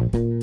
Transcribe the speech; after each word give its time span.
Bye. 0.00 0.39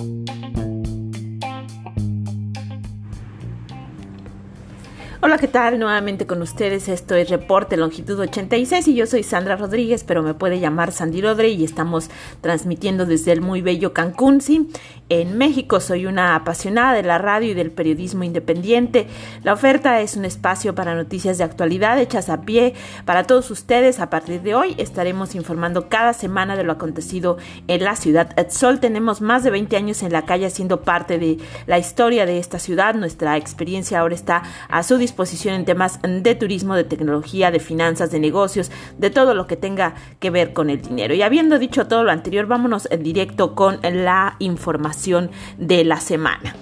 Hola, 5.28 5.40
¿qué 5.40 5.50
tal? 5.50 5.78
Nuevamente 5.78 6.26
con 6.26 6.42
ustedes, 6.42 6.88
esto 6.88 7.14
es 7.14 7.30
Reporte 7.30 7.76
Longitud 7.76 8.18
86 8.18 8.88
y 8.88 8.96
yo 8.96 9.06
soy 9.06 9.24
Sandra 9.24 9.58
Rodríguez, 9.58 10.06
pero 10.06 10.24
me 10.24 10.34
puede 10.34 10.62
llamar 10.62 10.94
Sandy 10.94 11.22
Rodre 11.22 11.50
y 11.50 11.66
estamos 11.66 12.10
transmitiendo 12.40 13.06
desde 13.06 13.34
el 13.34 13.42
muy 13.42 13.62
bello 13.62 13.92
Cancún, 13.92 14.40
sí, 14.40 14.70
en 15.10 15.38
México. 15.38 15.82
Soy 15.82 16.06
una 16.06 16.34
apasionada 16.34 16.94
de 16.94 17.04
la 17.04 17.18
radio 17.18 17.52
y 17.52 17.56
del 17.56 17.72
periodismo 17.72 18.24
independiente. 18.24 19.08
La 19.44 19.52
oferta 19.52 20.00
es 20.00 20.16
un 20.16 20.24
espacio 20.24 20.74
para 20.74 20.96
noticias 20.96 21.38
de 21.38 21.44
actualidad 21.44 22.00
hechas 22.00 22.30
a 22.30 22.44
pie 22.44 22.74
para 23.04 23.26
todos 23.26 23.52
ustedes. 23.52 24.00
A 24.00 24.10
partir 24.10 24.42
de 24.44 24.56
hoy 24.56 24.76
estaremos 24.78 25.36
informando 25.36 25.90
cada 25.90 26.14
semana 26.14 26.56
de 26.56 26.64
lo 26.64 26.72
acontecido 26.72 27.36
en 27.68 27.84
la 27.84 27.98
ciudad 27.98 28.34
Sol. 28.48 28.80
Tenemos 28.80 29.20
más 29.20 29.44
de 29.44 29.52
20 29.52 29.76
años 29.76 30.04
en 30.04 30.14
la 30.14 30.26
calle 30.26 30.50
siendo 30.50 30.84
parte 30.84 31.20
de 31.20 31.38
la 31.66 31.80
historia 31.80 32.26
de 32.26 32.40
esta 32.40 32.60
ciudad. 32.60 32.96
Nuestra 32.96 33.36
experiencia 33.36 34.00
ahora 34.00 34.16
está 34.16 34.44
a 34.70 34.84
su 34.84 34.96
disposición 34.98 35.17
posición 35.18 35.56
en 35.56 35.66
temas 35.66 36.00
de 36.02 36.36
turismo, 36.36 36.76
de 36.76 36.86
tecnología, 36.86 37.52
de 37.52 37.60
finanzas, 37.60 38.10
de 38.12 38.22
negocios, 38.22 38.72
de 38.98 39.10
todo 39.10 39.34
lo 39.34 39.48
que 39.48 39.58
tenga 39.58 39.96
que 40.22 40.30
ver 40.30 40.54
con 40.54 40.70
el 40.70 40.82
dinero. 40.82 41.14
Y 41.14 41.22
habiendo 41.22 41.60
dicho 41.60 41.88
todo 41.88 42.06
lo 42.06 42.12
anterior, 42.12 42.46
vámonos 42.46 42.88
en 42.90 43.04
directo 43.04 43.54
con 43.54 43.80
la 43.82 44.38
información 44.40 45.30
de 45.58 45.84
la 45.84 46.00
semana. 46.00 46.56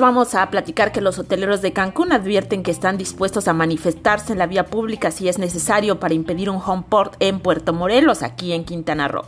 Vamos 0.00 0.34
a 0.34 0.50
platicar 0.50 0.92
que 0.92 1.00
los 1.00 1.18
hoteleros 1.18 1.62
de 1.62 1.72
Cancún 1.72 2.12
advierten 2.12 2.62
que 2.62 2.70
están 2.70 2.96
dispuestos 2.96 3.48
a 3.48 3.52
manifestarse 3.52 4.32
en 4.32 4.38
la 4.38 4.46
vía 4.46 4.66
pública 4.66 5.10
si 5.10 5.28
es 5.28 5.38
necesario 5.38 6.00
para 6.00 6.14
impedir 6.14 6.50
un 6.50 6.60
home 6.64 6.84
port 6.88 7.14
en 7.20 7.40
Puerto 7.40 7.72
Morelos, 7.72 8.22
aquí 8.22 8.52
en 8.52 8.64
Quintana 8.64 9.08
Roo. 9.08 9.24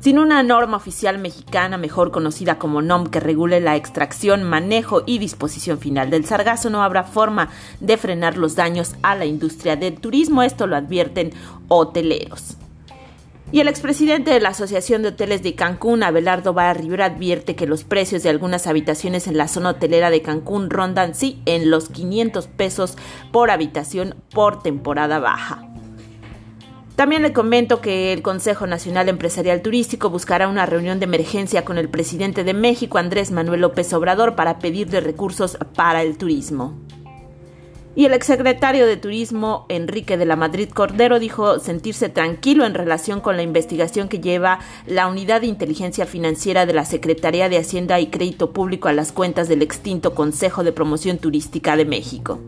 Sin 0.00 0.18
una 0.18 0.42
norma 0.42 0.78
oficial 0.78 1.18
mexicana, 1.18 1.76
mejor 1.76 2.10
conocida 2.10 2.58
como 2.58 2.80
NOM, 2.80 3.08
que 3.08 3.20
regule 3.20 3.60
la 3.60 3.76
extracción, 3.76 4.44
manejo 4.44 5.02
y 5.04 5.18
disposición 5.18 5.78
final 5.78 6.08
del 6.08 6.24
sargazo, 6.24 6.70
no 6.70 6.82
habrá 6.82 7.04
forma 7.04 7.50
de 7.80 7.98
frenar 7.98 8.38
los 8.38 8.56
daños 8.56 8.94
a 9.02 9.14
la 9.14 9.26
industria 9.26 9.76
del 9.76 10.00
turismo. 10.00 10.42
Esto 10.42 10.66
lo 10.66 10.76
advierten 10.76 11.32
hoteleros. 11.68 12.56
Y 13.52 13.58
el 13.58 13.66
expresidente 13.66 14.30
de 14.30 14.38
la 14.38 14.50
Asociación 14.50 15.02
de 15.02 15.08
Hoteles 15.08 15.42
de 15.42 15.56
Cancún, 15.56 16.04
Abelardo 16.04 16.54
Rivera, 16.72 17.06
advierte 17.06 17.56
que 17.56 17.66
los 17.66 17.82
precios 17.82 18.22
de 18.22 18.28
algunas 18.28 18.68
habitaciones 18.68 19.26
en 19.26 19.36
la 19.36 19.48
zona 19.48 19.70
hotelera 19.70 20.10
de 20.10 20.22
Cancún 20.22 20.70
rondan, 20.70 21.16
sí, 21.16 21.42
en 21.46 21.68
los 21.68 21.88
500 21.88 22.46
pesos 22.46 22.96
por 23.32 23.50
habitación 23.50 24.14
por 24.32 24.62
temporada 24.62 25.18
baja. 25.18 25.66
También 26.94 27.22
le 27.22 27.32
comento 27.32 27.80
que 27.80 28.12
el 28.12 28.22
Consejo 28.22 28.68
Nacional 28.68 29.08
Empresarial 29.08 29.62
Turístico 29.62 30.10
buscará 30.10 30.46
una 30.46 30.66
reunión 30.66 31.00
de 31.00 31.06
emergencia 31.06 31.64
con 31.64 31.76
el 31.76 31.88
presidente 31.88 32.44
de 32.44 32.54
México, 32.54 32.98
Andrés 32.98 33.32
Manuel 33.32 33.62
López 33.62 33.92
Obrador, 33.94 34.36
para 34.36 34.60
pedirle 34.60 35.00
recursos 35.00 35.58
para 35.74 36.02
el 36.02 36.18
turismo. 36.18 36.78
Y 37.96 38.04
el 38.04 38.12
exsecretario 38.12 38.86
de 38.86 38.96
Turismo, 38.96 39.66
Enrique 39.68 40.16
de 40.16 40.24
la 40.24 40.36
Madrid 40.36 40.68
Cordero, 40.68 41.18
dijo 41.18 41.58
sentirse 41.58 42.08
tranquilo 42.08 42.64
en 42.64 42.74
relación 42.74 43.20
con 43.20 43.36
la 43.36 43.42
investigación 43.42 44.08
que 44.08 44.20
lleva 44.20 44.60
la 44.86 45.08
Unidad 45.08 45.40
de 45.40 45.48
Inteligencia 45.48 46.06
Financiera 46.06 46.66
de 46.66 46.72
la 46.72 46.84
Secretaría 46.84 47.48
de 47.48 47.58
Hacienda 47.58 47.98
y 47.98 48.06
Crédito 48.06 48.52
Público 48.52 48.86
a 48.86 48.92
las 48.92 49.10
cuentas 49.10 49.48
del 49.48 49.62
extinto 49.62 50.14
Consejo 50.14 50.62
de 50.62 50.70
Promoción 50.70 51.18
Turística 51.18 51.76
de 51.76 51.84
México. 51.84 52.38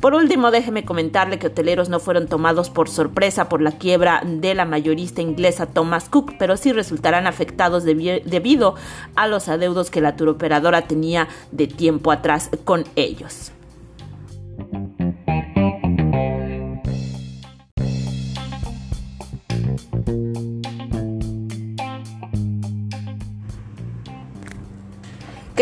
Por 0.00 0.14
último, 0.14 0.52
déjeme 0.52 0.84
comentarle 0.84 1.40
que 1.40 1.48
hoteleros 1.48 1.88
no 1.88 1.98
fueron 1.98 2.28
tomados 2.28 2.70
por 2.70 2.88
sorpresa 2.88 3.48
por 3.48 3.62
la 3.62 3.72
quiebra 3.72 4.22
de 4.24 4.54
la 4.54 4.64
mayorista 4.64 5.22
inglesa 5.22 5.66
Thomas 5.66 6.08
Cook, 6.08 6.34
pero 6.38 6.56
sí 6.56 6.72
resultarán 6.72 7.26
afectados 7.26 7.84
debido 7.84 8.74
a 9.16 9.26
los 9.26 9.48
adeudos 9.48 9.90
que 9.90 10.02
la 10.02 10.14
turoperadora 10.14 10.82
tenía 10.82 11.26
de 11.50 11.66
tiempo 11.66 12.12
atrás 12.12 12.50
con 12.64 12.84
ellos. 12.96 13.50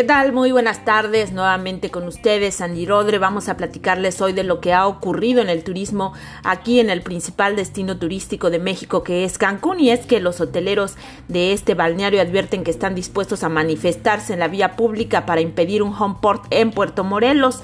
¿Qué 0.03 0.09
tal? 0.09 0.33
Muy 0.33 0.51
buenas 0.51 0.85
tardes 0.85 1.31
nuevamente 1.31 1.93
con 1.93 2.09
ustedes, 2.09 2.57
Sandy 2.57 2.87
Rodre. 2.87 3.19
Vamos 3.19 3.49
a 3.49 3.57
platicarles 3.57 4.21
hoy 4.21 4.33
de 4.33 4.43
lo 4.43 4.61
que 4.61 4.73
ha 4.73 4.89
ocurrido 4.89 5.41
en 5.41 5.49
el 5.49 5.63
turismo 5.63 6.13
aquí 6.43 6.81
en 6.81 6.91
el 6.91 7.03
principal 7.03 7.55
destino 7.55 7.97
turístico 7.97 8.51
de 8.51 8.59
México 8.59 9.05
que 9.05 9.23
es 9.23 9.39
Cancún 9.39 9.79
y 9.79 9.91
es 9.91 10.05
que 10.05 10.19
los 10.19 10.41
hoteleros 10.41 10.97
de 11.29 11.53
este 11.53 11.75
balneario 11.75 12.21
advierten 12.21 12.65
que 12.65 12.73
están 12.73 12.97
dispuestos 12.97 13.45
a 13.45 13.49
manifestarse 13.49 14.33
en 14.33 14.41
la 14.41 14.49
vía 14.49 14.75
pública 14.75 15.25
para 15.25 15.41
impedir 15.41 15.85
un 15.85 15.95
home 15.95 16.17
port 16.21 16.47
en 16.51 16.73
Puerto 16.73 17.05
Morelos. 17.05 17.63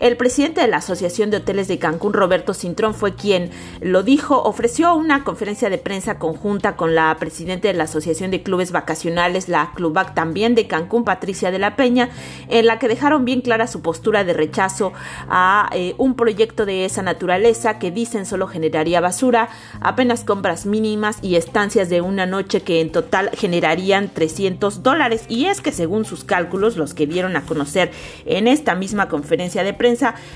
El 0.00 0.16
presidente 0.16 0.62
de 0.62 0.68
la 0.68 0.78
Asociación 0.78 1.28
de 1.28 1.36
Hoteles 1.36 1.68
de 1.68 1.78
Cancún, 1.78 2.14
Roberto 2.14 2.54
Cintrón, 2.54 2.94
fue 2.94 3.14
quien 3.16 3.50
lo 3.82 4.02
dijo. 4.02 4.42
Ofreció 4.42 4.94
una 4.94 5.24
conferencia 5.24 5.68
de 5.68 5.76
prensa 5.76 6.18
conjunta 6.18 6.74
con 6.74 6.94
la 6.94 7.14
presidenta 7.20 7.68
de 7.68 7.74
la 7.74 7.84
Asociación 7.84 8.30
de 8.30 8.42
Clubes 8.42 8.72
Vacacionales, 8.72 9.50
la 9.50 9.72
Clubac 9.74 10.14
también 10.14 10.54
de 10.54 10.66
Cancún, 10.66 11.04
Patricia 11.04 11.50
de 11.50 11.58
la 11.58 11.76
Peña, 11.76 12.08
en 12.48 12.64
la 12.64 12.78
que 12.78 12.88
dejaron 12.88 13.26
bien 13.26 13.42
clara 13.42 13.66
su 13.66 13.82
postura 13.82 14.24
de 14.24 14.32
rechazo 14.32 14.94
a 15.28 15.68
eh, 15.74 15.94
un 15.98 16.14
proyecto 16.14 16.64
de 16.64 16.86
esa 16.86 17.02
naturaleza 17.02 17.78
que 17.78 17.90
dicen 17.90 18.24
solo 18.24 18.46
generaría 18.46 19.02
basura, 19.02 19.50
apenas 19.82 20.24
compras 20.24 20.64
mínimas 20.64 21.18
y 21.20 21.34
estancias 21.34 21.90
de 21.90 22.00
una 22.00 22.24
noche 22.24 22.62
que 22.62 22.80
en 22.80 22.90
total 22.90 23.32
generarían 23.34 24.08
300 24.08 24.82
dólares. 24.82 25.26
Y 25.28 25.44
es 25.44 25.60
que 25.60 25.72
según 25.72 26.06
sus 26.06 26.24
cálculos, 26.24 26.78
los 26.78 26.94
que 26.94 27.06
dieron 27.06 27.36
a 27.36 27.42
conocer 27.42 27.90
en 28.24 28.48
esta 28.48 28.74
misma 28.74 29.10
conferencia 29.10 29.62
de 29.62 29.74
prensa, 29.74 29.89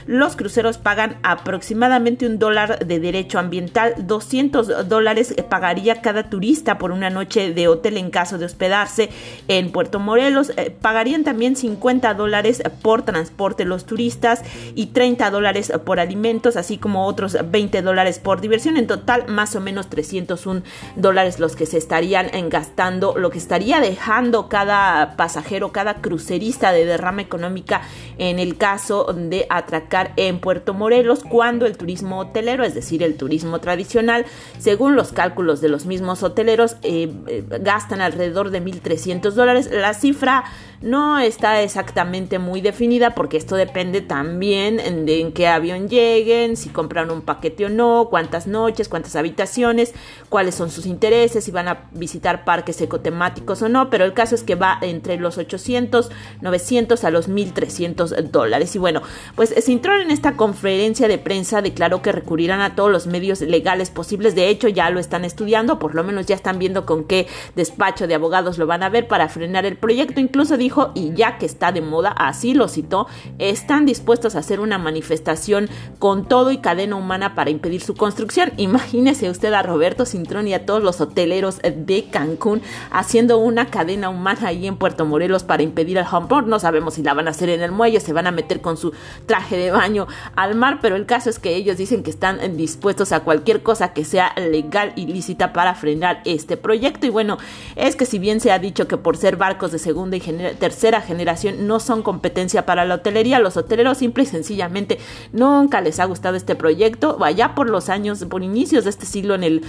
los 0.06 0.36
cruceros 0.36 0.78
pagan 0.78 1.16
aproximadamente 1.22 2.26
un 2.26 2.38
dólar 2.38 2.86
de 2.86 3.00
derecho 3.00 3.38
ambiental, 3.38 3.94
200 3.98 4.88
dólares 4.88 5.34
pagaría 5.48 6.00
cada 6.00 6.30
turista 6.30 6.78
por 6.78 6.90
una 6.90 7.10
noche 7.10 7.52
de 7.52 7.68
hotel 7.68 7.96
en 7.96 8.10
caso 8.10 8.38
de 8.38 8.46
hospedarse 8.46 9.10
en 9.48 9.70
Puerto 9.70 9.98
Morelos, 9.98 10.52
eh, 10.56 10.70
pagarían 10.70 11.24
también 11.24 11.56
50 11.56 12.14
dólares 12.14 12.62
por 12.82 13.02
transporte 13.02 13.64
los 13.64 13.84
turistas 13.84 14.42
y 14.74 14.86
30 14.86 15.30
dólares 15.30 15.72
por 15.84 16.00
alimentos, 16.00 16.56
así 16.56 16.78
como 16.78 17.06
otros 17.06 17.36
20 17.50 17.82
dólares 17.82 18.18
por 18.18 18.40
diversión, 18.40 18.76
en 18.76 18.86
total 18.86 19.26
más 19.28 19.54
o 19.56 19.60
menos 19.60 19.88
301 19.88 20.62
dólares 20.96 21.38
los 21.38 21.56
que 21.56 21.66
se 21.66 21.78
estarían 21.78 22.30
gastando, 22.48 23.14
lo 23.16 23.30
que 23.30 23.38
estaría 23.38 23.80
dejando 23.80 24.48
cada 24.48 25.16
pasajero, 25.16 25.72
cada 25.72 25.94
crucerista 25.94 26.72
de 26.72 26.84
derrama 26.84 27.22
económica 27.22 27.82
en 28.18 28.38
el 28.38 28.56
caso 28.56 29.06
de 29.12 29.43
atracar 29.50 30.12
en 30.16 30.40
Puerto 30.40 30.74
Morelos 30.74 31.24
cuando 31.28 31.66
el 31.66 31.76
turismo 31.76 32.18
hotelero, 32.18 32.64
es 32.64 32.74
decir, 32.74 33.02
el 33.02 33.16
turismo 33.16 33.60
tradicional, 33.60 34.26
según 34.58 34.96
los 34.96 35.12
cálculos 35.12 35.60
de 35.60 35.68
los 35.68 35.86
mismos 35.86 36.22
hoteleros, 36.22 36.76
eh, 36.82 37.12
eh, 37.26 37.44
gastan 37.60 38.00
alrededor 38.00 38.50
de 38.50 38.62
1.300 38.62 39.32
dólares. 39.32 39.70
La 39.72 39.94
cifra 39.94 40.44
no 40.80 41.18
está 41.18 41.62
exactamente 41.62 42.38
muy 42.38 42.60
definida 42.60 43.14
porque 43.14 43.38
esto 43.38 43.56
depende 43.56 44.02
también 44.02 44.76
de 45.06 45.20
en 45.20 45.32
qué 45.32 45.48
avión 45.48 45.88
lleguen, 45.88 46.56
si 46.56 46.68
compran 46.68 47.10
un 47.10 47.22
paquete 47.22 47.66
o 47.66 47.68
no, 47.68 48.08
cuántas 48.10 48.46
noches, 48.46 48.88
cuántas 48.88 49.16
habitaciones, 49.16 49.94
cuáles 50.28 50.54
son 50.54 50.70
sus 50.70 50.86
intereses, 50.86 51.44
si 51.44 51.50
van 51.50 51.68
a 51.68 51.88
visitar 51.92 52.44
parques 52.44 52.80
ecotemáticos 52.80 53.62
o 53.62 53.68
no, 53.68 53.88
pero 53.88 54.04
el 54.04 54.12
caso 54.12 54.34
es 54.34 54.42
que 54.42 54.54
va 54.54 54.78
entre 54.82 55.16
los 55.16 55.38
800, 55.38 56.10
900 56.42 57.04
a 57.04 57.10
los 57.10 57.28
1300 57.28 58.14
dólares. 58.30 58.74
Y 58.76 58.78
bueno, 58.78 59.02
pues 59.34 59.54
Sintrón 59.64 60.00
en 60.00 60.10
esta 60.10 60.36
conferencia 60.36 61.08
de 61.08 61.18
prensa 61.18 61.62
declaró 61.62 62.02
que 62.02 62.12
recurrirán 62.12 62.60
a 62.60 62.74
todos 62.74 62.90
los 62.90 63.06
medios 63.06 63.40
legales 63.40 63.90
posibles, 63.90 64.34
de 64.34 64.48
hecho 64.48 64.68
ya 64.68 64.90
lo 64.90 65.00
están 65.00 65.24
estudiando, 65.24 65.78
por 65.78 65.94
lo 65.94 66.04
menos 66.04 66.26
ya 66.26 66.34
están 66.34 66.58
viendo 66.58 66.86
con 66.86 67.04
qué 67.04 67.26
despacho 67.56 68.06
de 68.06 68.14
abogados 68.14 68.58
lo 68.58 68.66
van 68.66 68.82
a 68.82 68.88
ver 68.88 69.08
para 69.08 69.28
frenar 69.28 69.66
el 69.66 69.76
proyecto, 69.76 70.20
incluso 70.20 70.56
dijo 70.56 70.92
y 70.94 71.12
ya 71.14 71.38
que 71.38 71.46
está 71.46 71.72
de 71.72 71.80
moda, 71.80 72.10
así 72.10 72.54
lo 72.54 72.68
citó, 72.68 73.06
están 73.38 73.86
dispuestos 73.86 74.36
a 74.36 74.38
hacer 74.38 74.60
una 74.60 74.78
manifestación 74.78 75.68
con 75.98 76.28
todo 76.28 76.52
y 76.52 76.58
cadena 76.58 76.96
humana 76.96 77.34
para 77.34 77.50
impedir 77.50 77.80
su 77.80 77.94
construcción. 77.94 78.52
Imagínese 78.56 79.30
usted 79.30 79.52
a 79.52 79.62
Roberto 79.62 80.06
Cintrón 80.06 80.46
y 80.48 80.54
a 80.54 80.66
todos 80.66 80.82
los 80.82 81.00
hoteleros 81.00 81.60
de 81.62 82.04
Cancún 82.10 82.62
haciendo 82.90 83.38
una 83.38 83.66
cadena 83.66 84.10
humana 84.10 84.48
ahí 84.48 84.66
en 84.66 84.76
Puerto 84.76 85.04
Morelos 85.04 85.44
para 85.44 85.62
impedir 85.62 85.98
el 85.98 86.06
home 86.10 86.28
No 86.46 86.58
sabemos 86.58 86.94
si 86.94 87.02
la 87.02 87.14
van 87.14 87.28
a 87.28 87.30
hacer 87.30 87.48
en 87.48 87.62
el 87.62 87.72
muelle, 87.72 88.00
se 88.00 88.12
van 88.12 88.26
a 88.26 88.32
meter 88.32 88.60
con 88.60 88.76
su 88.76 88.92
traje 89.26 89.56
de 89.56 89.70
baño 89.70 90.06
al 90.36 90.54
mar, 90.54 90.78
pero 90.80 90.96
el 90.96 91.06
caso 91.06 91.30
es 91.30 91.38
que 91.38 91.56
ellos 91.56 91.76
dicen 91.76 92.02
que 92.02 92.10
están 92.10 92.56
dispuestos 92.56 93.12
a 93.12 93.20
cualquier 93.20 93.62
cosa 93.62 93.92
que 93.92 94.04
sea 94.04 94.32
legal 94.36 94.92
y 94.96 95.06
lícita 95.06 95.52
para 95.52 95.74
frenar 95.74 96.20
este 96.24 96.56
proyecto. 96.56 97.06
Y 97.06 97.10
bueno, 97.10 97.38
es 97.76 97.96
que 97.96 98.06
si 98.06 98.18
bien 98.18 98.40
se 98.40 98.52
ha 98.52 98.58
dicho 98.58 98.88
que 98.88 98.96
por 98.96 99.16
ser 99.16 99.36
barcos 99.36 99.72
de 99.72 99.78
segunda 99.78 100.16
y 100.16 100.20
tercera 100.20 101.00
generación 101.00 101.66
no 101.66 101.80
son 101.80 102.02
competencia 102.02 102.66
para 102.66 102.84
la 102.84 102.96
hotelería, 102.96 103.38
los 103.38 103.56
hoteleros 103.56 103.98
simple 103.98 104.24
y 104.24 104.26
sencillamente 104.26 104.98
nunca 105.32 105.80
les 105.80 106.00
ha 106.00 106.04
gustado 106.04 106.36
este 106.36 106.54
proyecto. 106.54 107.18
Allá 107.22 107.54
por 107.54 107.70
los 107.70 107.88
años, 107.88 108.24
por 108.24 108.42
inicios 108.42 108.84
de 108.84 108.90
este 108.90 109.06
siglo, 109.06 109.34
en 109.34 109.44
el 109.44 109.62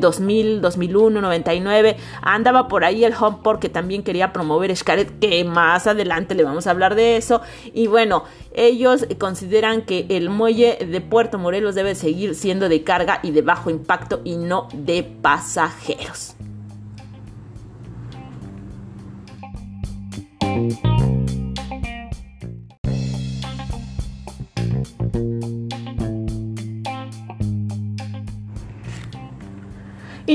2000, 0.00 0.60
2001, 0.60 1.20
99, 1.20 1.96
andaba 2.22 2.68
por 2.68 2.84
ahí 2.84 3.04
el 3.04 3.14
Homeport 3.14 3.60
que 3.60 3.68
también 3.68 4.02
quería 4.02 4.32
promover 4.32 4.74
Xcaret, 4.76 5.18
que 5.18 5.44
más 5.44 5.86
adelante 5.86 6.34
le 6.34 6.44
vamos 6.44 6.66
a 6.66 6.70
hablar 6.70 6.94
de 6.94 7.16
eso. 7.16 7.40
Y 7.72 7.86
bueno, 7.86 8.24
ellos 8.54 8.91
consideran 9.18 9.82
que 9.82 10.06
el 10.10 10.30
muelle 10.30 10.78
de 10.78 11.00
Puerto 11.00 11.38
Morelos 11.38 11.74
debe 11.74 11.94
seguir 11.94 12.34
siendo 12.34 12.68
de 12.68 12.82
carga 12.82 13.20
y 13.22 13.30
de 13.30 13.42
bajo 13.42 13.70
impacto 13.70 14.20
y 14.24 14.36
no 14.36 14.68
de 14.72 15.02
pasajeros. 15.02 16.36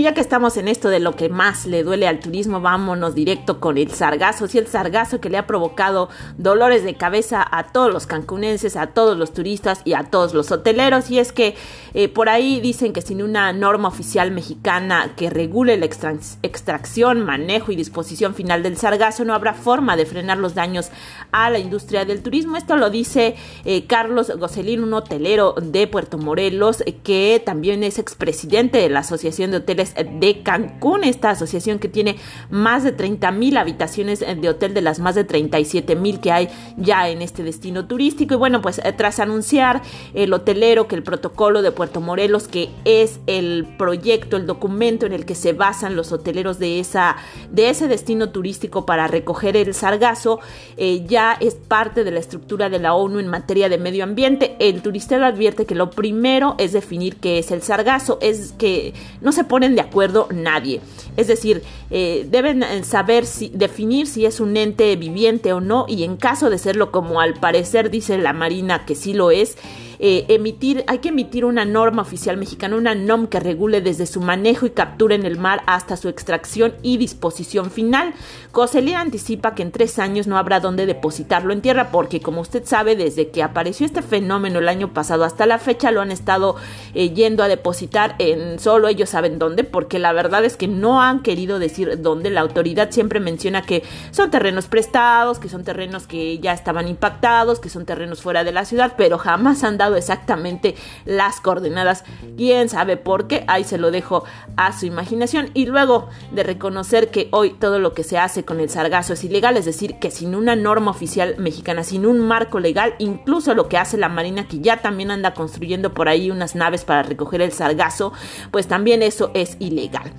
Ya 0.08 0.14
que 0.14 0.22
estamos 0.22 0.56
en 0.56 0.70
esto 0.70 0.88
de 0.88 1.02
lo 1.02 1.18
que 1.18 1.28
más 1.28 1.66
le 1.66 1.84
duele 1.84 2.08
al 2.08 2.22
turismo, 2.22 2.62
vámonos 2.62 3.14
directo 3.14 3.60
con 3.60 3.78
el 3.78 3.92
sargazo. 3.92 4.48
Sí, 4.48 4.58
el 4.58 4.68
sargazo 4.68 5.20
que 5.20 5.30
le 5.30 5.38
ha 5.38 5.46
provocado 5.46 6.08
dolores 6.38 6.86
de 6.86 6.96
cabeza 6.96 7.46
a 7.52 7.74
todos 7.74 7.92
los 7.92 8.08
cancunenses, 8.08 8.78
a 8.78 8.88
todos 8.88 9.18
los 9.18 9.34
turistas 9.34 9.82
y 9.84 9.96
a 9.96 10.06
todos 10.06 10.34
los 10.34 10.50
hoteleros. 10.50 11.12
Y 11.12 11.20
es 11.20 11.34
que 11.34 11.56
eh, 11.94 12.08
por 12.08 12.30
ahí 12.30 12.62
dicen 12.62 12.94
que 12.94 13.02
sin 13.02 13.22
una 13.22 13.52
norma 13.52 13.90
oficial 13.90 14.32
mexicana 14.32 15.12
que 15.18 15.30
regule 15.30 15.76
la 15.76 15.88
extracción, 15.88 17.26
manejo 17.26 17.74
y 17.74 17.76
disposición 17.76 18.34
final 18.34 18.64
del 18.64 18.78
sargazo, 18.78 19.26
no 19.26 19.34
habrá 19.34 19.56
forma 19.56 19.98
de 19.98 20.06
frenar 20.06 20.38
los 20.38 20.56
daños 20.56 20.90
a 21.34 21.50
la 21.50 21.60
industria 21.60 22.06
del 22.06 22.24
turismo. 22.24 22.56
Esto 22.56 22.78
lo 22.78 22.90
dice 22.90 23.36
eh, 23.66 23.86
Carlos 23.88 24.32
Gocelín, 24.38 24.86
un 24.86 24.94
hotelero 24.94 25.54
de 25.62 25.86
Puerto 25.86 26.18
Morelos, 26.18 26.82
eh, 26.86 26.96
que 27.04 27.44
también 27.46 27.84
es 27.84 28.00
expresidente 28.00 28.78
de 28.78 28.88
la 28.88 29.00
Asociación 29.00 29.52
de 29.52 29.58
Hoteles 29.58 29.97
de 30.04 30.42
Cancún, 30.44 31.04
esta 31.04 31.32
asociación 31.32 31.80
que 31.80 31.88
tiene 31.88 32.18
más 32.50 32.84
de 32.84 32.92
30 32.92 33.32
mil 33.32 33.58
habitaciones 33.58 34.20
de 34.20 34.50
hotel 34.50 34.74
de 34.74 34.82
las 34.82 35.00
más 35.00 35.16
de 35.16 35.24
37 35.24 35.96
mil 35.96 36.20
que 36.20 36.32
hay 36.32 36.50
ya 36.78 37.10
en 37.10 37.22
este 37.22 37.44
destino 37.44 37.88
turístico. 37.88 38.34
Y 38.34 38.38
bueno, 38.38 38.62
pues 38.62 38.80
eh, 38.84 38.94
tras 38.94 39.20
anunciar 39.20 39.82
el 40.14 40.34
hotelero 40.34 40.88
que 40.88 40.96
el 40.96 41.04
protocolo 41.04 41.62
de 41.62 41.72
Puerto 41.72 42.02
Morelos, 42.02 42.48
que 42.48 42.70
es 42.86 43.20
el 43.28 43.68
proyecto, 43.78 44.38
el 44.38 44.46
documento 44.46 45.06
en 45.06 45.14
el 45.14 45.26
que 45.26 45.36
se 45.36 45.54
basan 45.54 45.96
los 45.96 46.12
hoteleros 46.12 46.60
de, 46.60 46.80
esa, 46.80 47.18
de 47.52 47.70
ese 47.70 47.88
destino 47.88 48.30
turístico 48.30 48.86
para 48.86 49.08
recoger 49.08 49.58
el 49.58 49.74
sargazo, 49.74 50.40
eh, 50.78 51.06
ya 51.08 51.38
es 51.40 51.56
parte 51.56 52.04
de 52.04 52.12
la 52.12 52.20
estructura 52.20 52.70
de 52.70 52.80
la 52.80 52.94
ONU 52.94 53.20
en 53.20 53.28
materia 53.28 53.70
de 53.70 53.78
medio 53.78 54.04
ambiente. 54.04 54.56
El 54.60 54.82
turistero 54.82 55.26
advierte 55.26 55.66
que 55.66 55.76
lo 55.76 55.90
primero 55.90 56.56
es 56.58 56.74
definir 56.74 57.18
qué 57.18 57.40
es 57.40 57.52
el 57.52 57.62
sargazo, 57.62 58.18
es 58.22 58.54
que 58.54 58.94
no 59.22 59.32
se 59.32 59.44
pone 59.44 59.70
de 59.78 59.82
acuerdo 59.82 60.28
nadie. 60.34 60.82
Es 61.18 61.28
decir, 61.28 61.62
eh, 61.92 62.26
deben 62.28 62.64
eh, 62.64 62.84
saber 62.84 63.28
si, 63.28 63.50
definir 63.50 64.08
si 64.08 64.26
es 64.26 64.40
un 64.40 64.58
ente 64.58 64.96
viviente 64.96 65.54
o 65.54 65.62
no 65.62 65.86
y 65.88 66.04
en 66.04 66.18
caso 66.18 66.50
de 66.50 66.58
serlo 66.58 66.92
como 66.92 67.22
al 67.22 67.36
parecer 67.36 67.92
dice 67.92 68.18
la 68.18 68.34
Marina 68.34 68.86
que 68.88 68.96
sí 68.96 69.14
lo 69.14 69.30
es, 69.30 69.56
eh, 70.00 70.26
emitir, 70.30 70.84
hay 70.88 71.00
que 71.00 71.10
emitir 71.10 71.46
una 71.46 71.66
norma 71.66 72.02
oficial 72.02 72.38
mexicana, 72.38 72.76
una 72.76 72.96
NOM 72.96 73.28
que 73.28 73.40
regule 73.40 73.82
desde 73.82 74.06
su 74.06 74.22
manejo 74.22 74.66
y 74.66 74.72
captura 74.72 75.16
en 75.16 75.26
el 75.26 75.38
mar 75.38 75.64
hasta 75.66 75.98
su 75.98 76.10
extracción 76.10 76.74
y 76.82 76.98
disposición 76.98 77.72
final. 77.72 78.14
Coselía 78.52 79.02
anticipa 79.02 79.56
que 79.56 79.64
en 79.64 79.72
tres 79.72 80.00
años 80.00 80.28
no 80.28 80.38
habrá 80.38 80.60
dónde 80.60 80.86
depositarlo 80.86 81.54
en 81.54 81.62
tierra 81.62 81.90
porque, 81.92 82.22
como 82.22 82.42
usted 82.42 82.66
sabe, 82.66 82.96
desde 82.96 83.30
que 83.30 83.44
apareció 83.44 83.86
este 83.86 84.02
fenómeno 84.02 84.60
el 84.60 84.70
año 84.70 84.94
pasado 84.94 85.24
hasta 85.24 85.46
la 85.46 85.60
fecha 85.60 85.92
lo 85.92 86.02
han 86.02 86.12
estado 86.12 86.56
eh, 86.94 87.10
yendo 87.10 87.44
a 87.44 87.48
depositar 87.48 88.16
en 88.20 88.60
solo 88.60 88.88
ellos 88.88 89.10
saben 89.10 89.40
dónde, 89.40 89.64
porque 89.64 90.00
la 90.00 90.14
verdad 90.14 90.46
es 90.46 90.58
que 90.58 90.68
no 90.68 91.02
han 91.02 91.22
querido 91.22 91.60
decir 91.60 92.02
dónde. 92.02 92.30
La 92.30 92.42
autoridad 92.42 92.92
siempre 92.92 93.20
menciona 93.20 93.62
que 93.62 93.84
son 94.12 94.32
terrenos 94.32 94.68
prestados, 94.68 95.40
que 95.40 95.50
son 95.50 95.64
terrenos 95.64 96.08
que 96.08 96.40
ya 96.40 96.54
estaban 96.54 96.88
impactados, 96.88 97.60
que 97.60 97.70
son 97.70 97.86
terrenos 97.86 98.22
fuera 98.22 98.44
de 98.44 98.52
la 98.52 98.66
ciudad, 98.66 98.94
pero 98.98 99.18
jamás 99.18 99.64
han 99.64 99.78
dado 99.78 99.87
exactamente 99.96 100.76
las 101.06 101.40
coordenadas. 101.42 102.04
Quién 102.36 102.70
sabe 102.70 102.98
por 102.98 103.28
qué, 103.28 103.44
ahí 103.48 103.64
se 103.64 103.78
lo 103.78 103.92
dejo 103.92 104.24
a 104.56 104.78
su 104.78 104.86
imaginación. 104.86 105.52
Y 105.54 105.66
luego 105.66 106.10
de 106.32 106.44
reconocer 106.44 107.10
que 107.10 107.30
hoy 107.32 107.52
todo 107.52 107.80
lo 107.80 107.94
que 107.94 108.04
se 108.04 108.18
hace 108.18 108.46
con 108.46 108.60
el 108.60 108.70
sargazo 108.70 109.14
es 109.14 109.24
ilegal, 109.24 109.58
es 109.58 109.66
decir, 109.66 110.00
que 110.00 110.12
sin 110.12 110.36
una 110.36 110.56
norma 110.56 110.92
oficial 110.92 111.36
mexicana, 111.38 111.84
sin 111.84 112.06
un 112.06 112.20
marco 112.20 112.60
legal, 112.60 112.96
incluso 113.00 113.54
lo 113.54 113.68
que 113.70 113.78
hace 113.78 113.98
la 113.98 114.10
Marina, 114.10 114.48
que 114.48 114.60
ya 114.60 114.82
también 114.82 115.12
anda 115.12 115.34
construyendo 115.34 115.94
por 115.94 116.10
ahí 116.10 116.32
unas 116.32 116.56
naves 116.56 116.86
para 116.86 117.04
recoger 117.04 117.42
el 117.42 117.52
sargazo, 117.52 118.14
pues 118.52 118.68
también 118.68 119.04
eso 119.04 119.32
es 119.34 119.58
ilegal. 119.60 120.12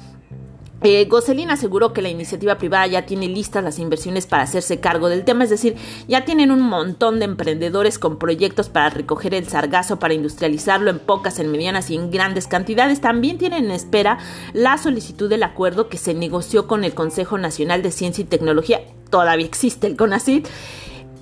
Eh, 0.82 1.06
Goselin 1.06 1.50
aseguró 1.50 1.92
que 1.92 2.02
la 2.02 2.08
iniciativa 2.08 2.56
privada 2.56 2.86
ya 2.86 3.04
tiene 3.04 3.26
listas 3.26 3.64
las 3.64 3.80
inversiones 3.80 4.26
para 4.26 4.44
hacerse 4.44 4.78
cargo 4.78 5.08
del 5.08 5.25
tema, 5.25 5.42
es 5.42 5.50
decir, 5.50 5.75
ya 6.06 6.25
tienen 6.25 6.52
un 6.52 6.60
montón 6.60 7.19
de 7.19 7.25
emprendedores 7.25 7.98
con 7.98 8.19
proyectos 8.19 8.69
para 8.69 8.90
recoger 8.90 9.34
el 9.34 9.48
sargazo, 9.48 9.98
para 9.98 10.14
industrializarlo 10.14 10.90
en 10.90 11.00
pocas, 11.00 11.40
en 11.40 11.50
medianas 11.50 11.90
y 11.90 11.96
en 11.96 12.12
grandes 12.12 12.46
cantidades. 12.46 13.00
También 13.00 13.38
tienen 13.38 13.64
en 13.64 13.70
espera 13.72 14.19
la 14.52 14.78
solicitud 14.78 15.28
del 15.28 15.42
acuerdo 15.42 15.88
que 15.88 15.98
se 15.98 16.14
negoció 16.14 16.69
con 16.69 16.84
el 16.84 16.94
Consejo 16.94 17.38
Nacional 17.38 17.82
de 17.82 17.90
Ciencia 17.90 18.22
y 18.22 18.26
Tecnología. 18.26 18.80
Todavía 19.10 19.46
existe 19.46 19.88
el 19.88 19.96
CONACYT 19.96 20.46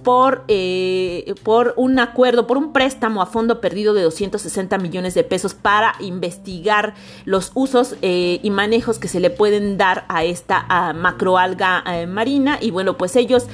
por, 0.07 0.45
eh, 0.47 1.35
por 1.43 1.75
un 1.77 1.99
acuerdo, 1.99 2.47
por 2.47 2.59
un 2.59 2.73
préstamo 2.73 3.23
a 3.23 3.27
fondo 3.27 3.61
perdido 3.61 3.93
de 3.93 4.03
260 4.03 4.79
millones 4.79 5.15
de 5.15 5.25
pesos 5.25 5.53
para 5.55 5.95
investigar 5.99 6.95
los 7.25 7.51
usos 7.55 7.97
eh, 8.03 8.39
y 8.41 8.51
manejos 8.51 9.01
que 9.01 9.09
se 9.09 9.19
le 9.19 9.31
pueden 9.31 9.79
dar 9.79 10.05
a 10.07 10.23
esta 10.23 10.93
macroalga 10.95 11.83
eh, 11.89 12.07
marina. 12.07 12.57
Y 12.61 12.71
bueno, 12.71 12.97
pues 12.97 13.17
ellos 13.17 13.49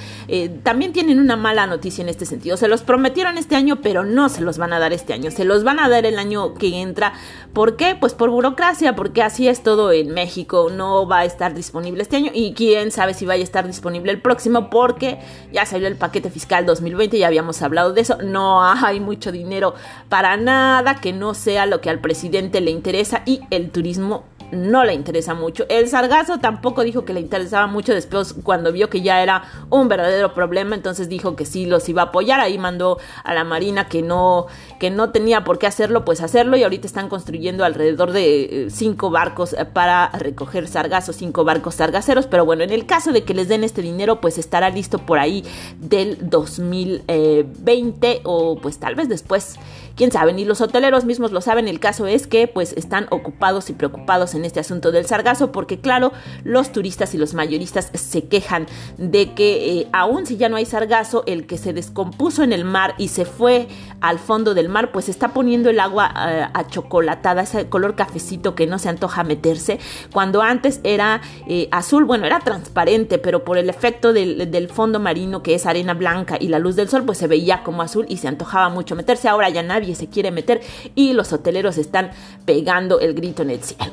también 0.63 0.93
tienen 0.93 1.21
una 1.21 1.37
mala 1.37 1.67
noticia 1.67 2.03
en 2.03 2.11
este 2.11 2.27
sentido. 2.27 2.59
Se 2.59 2.69
los 2.69 2.83
prometieron 2.83 3.39
este 3.39 3.57
año, 3.57 3.81
pero 3.81 4.05
no 4.05 4.29
se 4.29 4.43
los 4.43 4.59
van 4.59 4.75
a 4.75 4.79
dar 4.79 4.93
este 4.93 5.15
año. 5.15 5.31
Se 5.31 5.47
los 5.47 5.65
van 5.65 5.81
a 5.81 5.89
dar 5.89 6.05
el 6.05 6.19
año 6.19 6.53
que 6.53 6.83
entra. 6.83 7.15
¿Por 7.55 7.77
qué? 7.77 7.97
Pues 7.99 8.13
por 8.13 8.29
burocracia, 8.29 8.95
porque 8.95 9.23
así 9.23 9.49
es 9.49 9.63
todo 9.63 9.91
en 9.91 10.11
México. 10.11 10.69
No 10.71 11.09
va 11.09 11.21
a 11.21 11.25
estar 11.25 11.55
disponible 11.55 12.03
este 12.03 12.17
año 12.17 12.31
y 12.35 12.53
quién 12.53 12.91
sabe 12.91 13.15
si 13.15 13.25
vaya 13.25 13.41
a 13.41 13.45
estar 13.45 13.67
disponible 13.67 14.13
el 14.13 14.21
próximo 14.21 14.69
porque 14.69 15.19
ya 15.51 15.65
salió 15.65 15.89
el 15.89 15.97
paquete 15.97 16.29
fiscal 16.29 16.42
fiscal 16.43 16.67
2020, 16.67 17.19
ya 17.19 17.29
habíamos 17.29 17.63
hablado 17.63 17.93
de 17.93 18.01
eso, 18.01 18.19
no 18.21 18.65
hay 18.65 18.99
mucho 18.99 19.31
dinero 19.31 19.75
para 20.09 20.37
nada 20.37 20.97
que 20.97 21.13
no 21.13 21.35
sea 21.35 21.67
lo 21.67 21.81
que 21.81 21.89
al 21.89 22.01
presidente 22.01 22.61
le 22.61 22.73
interesa 22.73 23.23
y 23.27 23.43
el 23.51 23.71
turismo 23.71 24.25
no 24.53 24.85
le 24.85 24.95
interesa 24.95 25.35
mucho. 25.35 25.65
El 25.69 25.89
sargazo 25.89 26.39
tampoco 26.39 26.85
dijo 26.85 27.05
que 27.05 27.13
le 27.13 27.21
interesaba 27.21 27.67
mucho 27.67 27.93
después 27.95 28.35
cuando 28.43 28.71
vio 28.71 28.89
que 28.89 29.01
ya 29.01 29.23
era 29.23 29.45
un 29.71 29.89
verdadero 29.89 30.35
problema, 30.35 30.75
entonces 30.75 31.09
dijo 31.09 31.35
que 31.35 31.47
sí 31.47 31.67
los 31.67 31.89
iba 31.89 32.03
a 32.03 32.05
apoyar. 32.07 32.41
Ahí 32.41 32.59
mandó 32.59 32.99
a 33.25 33.35
la 33.35 33.45
Marina 33.45 33.89
que 33.89 34.03
no, 34.03 34.47
que 34.79 34.91
no 34.91 35.11
tenía 35.11 35.43
por 35.45 35.59
qué 35.59 35.67
hacerlo, 35.67 36.05
pues 36.05 36.21
hacerlo 36.21 36.57
y 36.57 36.63
ahorita 36.63 36.87
están 36.87 37.09
construyendo 37.09 37.65
alrededor 37.65 38.13
de 38.13 38.67
eh, 38.67 38.71
cinco 38.71 39.11
barcos 39.11 39.55
eh, 39.55 39.65
para 39.65 40.09
recoger 40.11 40.69
sargazo, 40.69 41.13
cinco 41.13 41.45
barcos 41.45 41.77
sargaceros, 41.77 42.27
pero 42.27 42.45
bueno, 42.45 42.63
en 42.63 42.71
el 42.71 42.87
caso 42.87 43.13
de 43.13 43.25
que 43.25 43.35
les 43.35 43.49
den 43.49 43.65
este 43.65 43.83
dinero, 43.83 44.21
pues 44.21 44.39
estará 44.39 44.71
listo 44.71 44.99
por 44.99 45.19
ahí 45.19 45.45
del 45.81 46.19
2020 46.29 48.21
o 48.25 48.57
pues 48.57 48.79
tal 48.79 48.95
vez 48.95 49.09
después, 49.09 49.57
quién 49.97 50.11
sabe, 50.11 50.33
ni 50.33 50.45
los 50.45 50.61
hoteleros 50.61 51.05
mismos 51.05 51.33
lo 51.33 51.41
saben, 51.41 51.69
el 51.69 51.81
caso 51.81 52.07
es 52.07 52.27
que 52.27 52.49
pues 52.49 52.73
están 52.77 53.07
ocupados 53.11 53.71
y 53.71 53.73
preocupados 53.73 54.35
en 54.35 54.45
este 54.45 54.61
asunto 54.61 54.93
del 54.93 55.07
sargazo, 55.07 55.53
porque 55.53 55.81
claro, 55.81 56.13
los 56.45 56.73
turistas 56.73 57.15
y 57.15 57.19
los 57.19 57.35
mayoristas 57.35 57.91
se 57.95 58.25
quejan 58.25 58.67
de 58.99 59.35
que 59.35 59.81
eh, 59.81 59.89
aún 59.93 60.27
si 60.27 60.37
ya 60.37 60.49
no 60.49 60.57
hay 60.57 60.67
sargazo, 60.67 61.25
el 61.27 61.47
que 61.47 61.59
se 61.59 61.73
descompuso 61.73 62.43
en 62.43 62.53
el 62.53 62.65
mar 62.65 62.95
y 62.99 63.09
se 63.09 63.25
fue 63.25 63.69
al 64.01 64.19
fondo 64.19 64.55
del 64.55 64.69
mar, 64.69 64.93
pues 64.93 65.09
está 65.09 65.29
poniendo 65.29 65.71
el 65.71 65.81
agua 65.81 66.13
eh, 66.17 66.47
achocolatada, 66.55 67.43
ese 67.43 67.69
color 67.69 67.95
cafecito 67.95 68.55
que 68.55 68.67
no 68.67 68.79
se 68.79 68.89
antoja 68.89 69.25
meterse, 69.25 69.79
cuando 70.13 70.43
antes 70.43 70.81
era 70.85 71.21
eh, 71.47 71.69
azul, 71.71 72.05
bueno, 72.05 72.27
era 72.27 72.41
transparente, 72.41 73.19
pero 73.19 73.45
por 73.45 73.59
el 73.59 73.69
efecto 73.69 74.13
del, 74.13 74.51
del 74.51 74.69
fondo 74.69 74.99
marino 74.99 75.43
que 75.43 75.55
es 75.55 75.67
arena 75.67 75.95
blanca 75.95 76.37
y 76.41 76.49
la 76.49 76.59
luz 76.59 76.77
del 76.77 76.89
sol, 76.89 77.05
pues 77.05 77.19
se 77.19 77.27
veía 77.27 77.63
como 77.63 77.83
azul 77.83 78.07
y 78.09 78.17
se 78.17 78.29
antojaba 78.29 78.69
mucho 78.69 78.97
meterse. 78.97 79.29
Ahora 79.29 79.49
ya 79.49 79.63
nadie 79.63 79.82
nadie 79.83 79.95
se 79.97 80.09
quiere 80.09 80.31
meter 80.31 80.61
y 80.95 81.13
los 81.13 81.33
hoteleros 81.33 81.77
están 81.77 82.13
pegando 82.45 83.01
el 83.01 83.15
grito 83.15 83.43
en 83.43 83.51
el 83.51 83.63
cielo. 83.63 83.93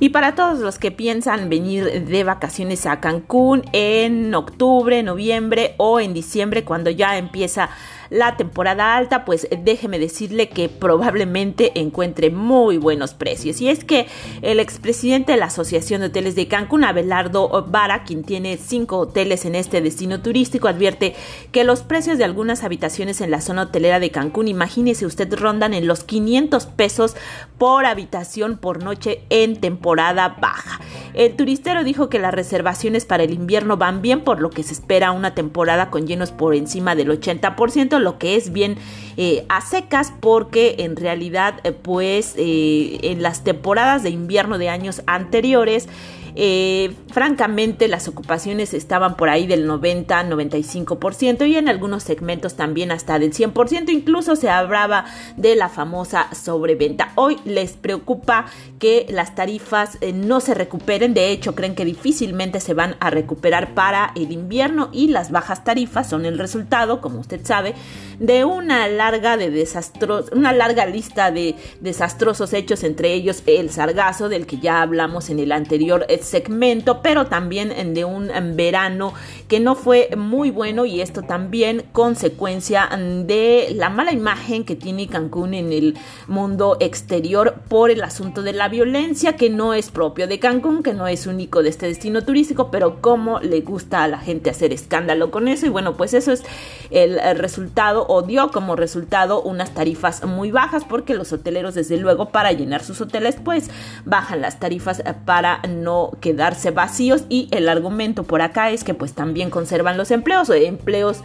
Y 0.00 0.10
para 0.10 0.34
todos 0.34 0.58
los 0.58 0.78
que 0.78 0.90
piensan 0.90 1.48
venir 1.48 2.04
de 2.04 2.24
vacaciones 2.24 2.84
a 2.84 3.00
Cancún 3.00 3.62
en 3.72 4.34
octubre, 4.34 5.02
noviembre 5.02 5.74
o 5.78 5.98
en 5.98 6.12
diciembre, 6.12 6.62
cuando 6.62 6.90
ya 6.90 7.16
empieza 7.16 7.70
la 8.14 8.36
temporada 8.36 8.96
alta, 8.96 9.24
pues 9.24 9.48
déjeme 9.64 9.98
decirle 9.98 10.48
que 10.48 10.68
probablemente 10.68 11.72
encuentre 11.80 12.30
muy 12.30 12.78
buenos 12.78 13.12
precios. 13.12 13.60
Y 13.60 13.68
es 13.68 13.84
que 13.84 14.06
el 14.40 14.60
expresidente 14.60 15.32
de 15.32 15.38
la 15.38 15.46
Asociación 15.46 16.00
de 16.00 16.06
Hoteles 16.06 16.36
de 16.36 16.46
Cancún, 16.46 16.84
Abelardo 16.84 17.66
Vara, 17.68 18.04
quien 18.04 18.22
tiene 18.22 18.56
cinco 18.56 18.98
hoteles 18.98 19.44
en 19.44 19.56
este 19.56 19.80
destino 19.80 20.22
turístico, 20.22 20.68
advierte 20.68 21.16
que 21.50 21.64
los 21.64 21.82
precios 21.82 22.16
de 22.16 22.24
algunas 22.24 22.62
habitaciones 22.62 23.20
en 23.20 23.32
la 23.32 23.40
zona 23.40 23.62
hotelera 23.62 23.98
de 23.98 24.10
Cancún, 24.10 24.46
imagínese 24.46 25.06
usted, 25.06 25.34
rondan 25.34 25.74
en 25.74 25.88
los 25.88 26.04
500 26.04 26.66
pesos 26.66 27.16
por 27.58 27.84
habitación 27.84 28.58
por 28.58 28.80
noche 28.82 29.22
en 29.28 29.60
temporada 29.60 30.36
baja. 30.40 30.80
El 31.14 31.34
turistero 31.34 31.82
dijo 31.82 32.08
que 32.08 32.18
las 32.18 32.34
reservaciones 32.34 33.04
para 33.04 33.24
el 33.24 33.32
invierno 33.32 33.76
van 33.76 34.02
bien, 34.02 34.22
por 34.22 34.40
lo 34.40 34.50
que 34.50 34.62
se 34.62 34.72
espera 34.72 35.12
una 35.12 35.34
temporada 35.34 35.90
con 35.90 36.06
llenos 36.06 36.30
por 36.30 36.54
encima 36.54 36.94
del 36.94 37.08
80%, 37.08 38.03
lo 38.04 38.18
que 38.18 38.36
es 38.36 38.52
bien 38.52 38.76
eh, 39.16 39.44
a 39.48 39.60
secas, 39.60 40.12
porque 40.20 40.76
en 40.78 40.96
realidad, 40.96 41.60
eh, 41.64 41.72
pues, 41.72 42.34
eh, 42.36 42.98
en 43.02 43.22
las 43.22 43.42
temporadas 43.42 44.02
de 44.02 44.10
invierno 44.10 44.58
de 44.58 44.68
años 44.68 45.02
anteriores, 45.06 45.88
eh, 46.36 46.92
francamente, 47.14 47.86
las 47.86 48.08
ocupaciones 48.08 48.74
estaban 48.74 49.16
por 49.16 49.28
ahí 49.28 49.46
del 49.46 49.68
90-95% 49.70 51.48
y 51.48 51.56
en 51.56 51.68
algunos 51.68 52.02
segmentos 52.02 52.56
también 52.56 52.90
hasta 52.90 53.20
del 53.20 53.32
100%. 53.32 53.88
Incluso 53.90 54.34
se 54.34 54.50
hablaba 54.50 55.04
de 55.36 55.54
la 55.54 55.68
famosa 55.68 56.26
sobreventa. 56.34 57.12
Hoy 57.14 57.38
les 57.44 57.74
preocupa 57.74 58.46
que 58.80 59.06
las 59.08 59.36
tarifas 59.36 59.96
eh, 60.00 60.12
no 60.12 60.40
se 60.40 60.54
recuperen. 60.54 61.14
De 61.14 61.30
hecho, 61.30 61.54
creen 61.54 61.76
que 61.76 61.84
difícilmente 61.84 62.58
se 62.58 62.74
van 62.74 62.96
a 62.98 63.10
recuperar 63.10 63.74
para 63.74 64.10
el 64.16 64.32
invierno 64.32 64.88
y 64.92 65.06
las 65.06 65.30
bajas 65.30 65.62
tarifas 65.62 66.08
son 66.08 66.26
el 66.26 66.36
resultado, 66.36 67.00
como 67.00 67.20
usted 67.20 67.46
sabe, 67.46 67.76
de 68.18 68.44
una 68.44 68.88
larga 68.88 69.36
de 69.36 69.50
desastros, 69.50 70.32
una 70.32 70.52
larga 70.52 70.84
lista 70.86 71.30
de 71.30 71.54
desastrosos 71.80 72.52
hechos, 72.54 72.82
entre 72.82 73.12
ellos 73.12 73.44
el 73.46 73.70
sargazo 73.70 74.28
del 74.28 74.46
que 74.46 74.58
ya 74.58 74.82
hablamos 74.82 75.30
en 75.30 75.38
el 75.38 75.52
anterior 75.52 76.04
segmento, 76.20 77.02
pero 77.04 77.26
también 77.26 77.92
de 77.92 78.06
un 78.06 78.30
verano 78.56 79.12
que 79.54 79.60
no 79.60 79.76
fue 79.76 80.10
muy 80.16 80.50
bueno 80.50 80.84
y 80.84 81.00
esto 81.00 81.22
también 81.22 81.84
consecuencia 81.92 82.90
de 83.24 83.68
la 83.76 83.88
mala 83.88 84.10
imagen 84.10 84.64
que 84.64 84.74
tiene 84.74 85.06
Cancún 85.06 85.54
en 85.54 85.72
el 85.72 85.96
mundo 86.26 86.76
exterior 86.80 87.54
por 87.68 87.92
el 87.92 88.02
asunto 88.02 88.42
de 88.42 88.52
la 88.52 88.68
violencia 88.68 89.36
que 89.36 89.50
no 89.50 89.72
es 89.72 89.92
propio 89.92 90.26
de 90.26 90.40
Cancún, 90.40 90.82
que 90.82 90.92
no 90.92 91.06
es 91.06 91.28
único 91.28 91.62
de 91.62 91.68
este 91.68 91.86
destino 91.86 92.22
turístico, 92.22 92.72
pero 92.72 93.00
cómo 93.00 93.38
le 93.38 93.60
gusta 93.60 94.02
a 94.02 94.08
la 94.08 94.18
gente 94.18 94.50
hacer 94.50 94.72
escándalo 94.72 95.30
con 95.30 95.46
eso. 95.46 95.66
Y 95.66 95.68
bueno, 95.68 95.96
pues 95.96 96.14
eso 96.14 96.32
es 96.32 96.42
el 96.90 97.20
resultado 97.38 98.06
o 98.08 98.22
dio 98.22 98.50
como 98.50 98.74
resultado 98.74 99.40
unas 99.40 99.72
tarifas 99.72 100.24
muy 100.24 100.50
bajas 100.50 100.84
porque 100.84 101.14
los 101.14 101.32
hoteleros 101.32 101.76
desde 101.76 101.96
luego 101.96 102.30
para 102.30 102.50
llenar 102.50 102.82
sus 102.82 103.00
hoteles 103.00 103.36
pues 103.36 103.70
bajan 104.04 104.40
las 104.40 104.58
tarifas 104.58 105.00
para 105.24 105.62
no 105.68 106.10
quedarse 106.20 106.72
vacíos. 106.72 107.22
Y 107.28 107.46
el 107.52 107.68
argumento 107.68 108.24
por 108.24 108.42
acá 108.42 108.72
es 108.72 108.82
que 108.82 108.94
pues 108.94 109.12
también 109.12 109.43
conservan 109.50 109.96
los 109.96 110.10
empleos 110.10 110.50
o 110.50 110.54
empleos 110.54 111.22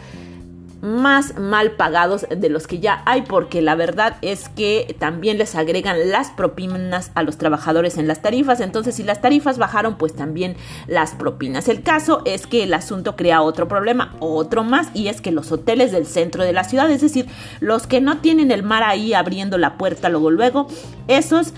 más 0.82 1.38
mal 1.38 1.72
pagados 1.72 2.26
de 2.30 2.50
los 2.50 2.68
que 2.68 2.80
ya 2.80 3.04
hay 3.06 3.24
porque 3.24 3.62
la 3.62 3.76
verdad 3.76 4.18
es 4.22 4.50
que 4.50 4.96
también 4.98 5.38
les 5.38 5.56
agregan 5.56 6.10
las 6.10 6.32
propinas 6.32 7.12
a 7.16 7.24
los 7.24 7.38
trabajadores 7.38 7.98
en 7.98 8.08
las 8.08 8.22
tarifas. 8.22 8.62
Entonces 8.62 8.96
si 8.96 9.04
las 9.04 9.22
tarifas 9.22 9.58
bajaron 9.58 9.98
pues 9.98 10.16
también 10.16 10.56
las 10.88 11.12
propinas. 11.16 11.68
El 11.68 11.84
caso 11.84 12.22
es 12.26 12.48
que 12.48 12.64
el 12.64 12.74
asunto 12.74 13.16
crea 13.16 13.42
otro 13.42 13.68
problema 13.68 14.16
otro 14.20 14.64
más 14.64 14.88
y 14.94 15.08
es 15.08 15.22
que 15.22 15.32
los 15.32 15.52
hoteles 15.52 15.92
del 15.92 16.06
centro 16.06 16.44
de 16.44 16.54
la 16.54 16.64
ciudad 16.64 16.90
es 16.90 17.02
decir 17.02 17.28
los 17.60 17.88
que 17.88 18.02
no 18.02 18.20
tienen 18.20 18.52
el 18.52 18.64
mar 18.64 18.84
ahí 18.84 19.14
abriendo 19.14 19.58
la 19.58 19.78
puerta 19.78 20.10
luego 20.10 20.32
luego 20.32 20.68
esos 21.08 21.54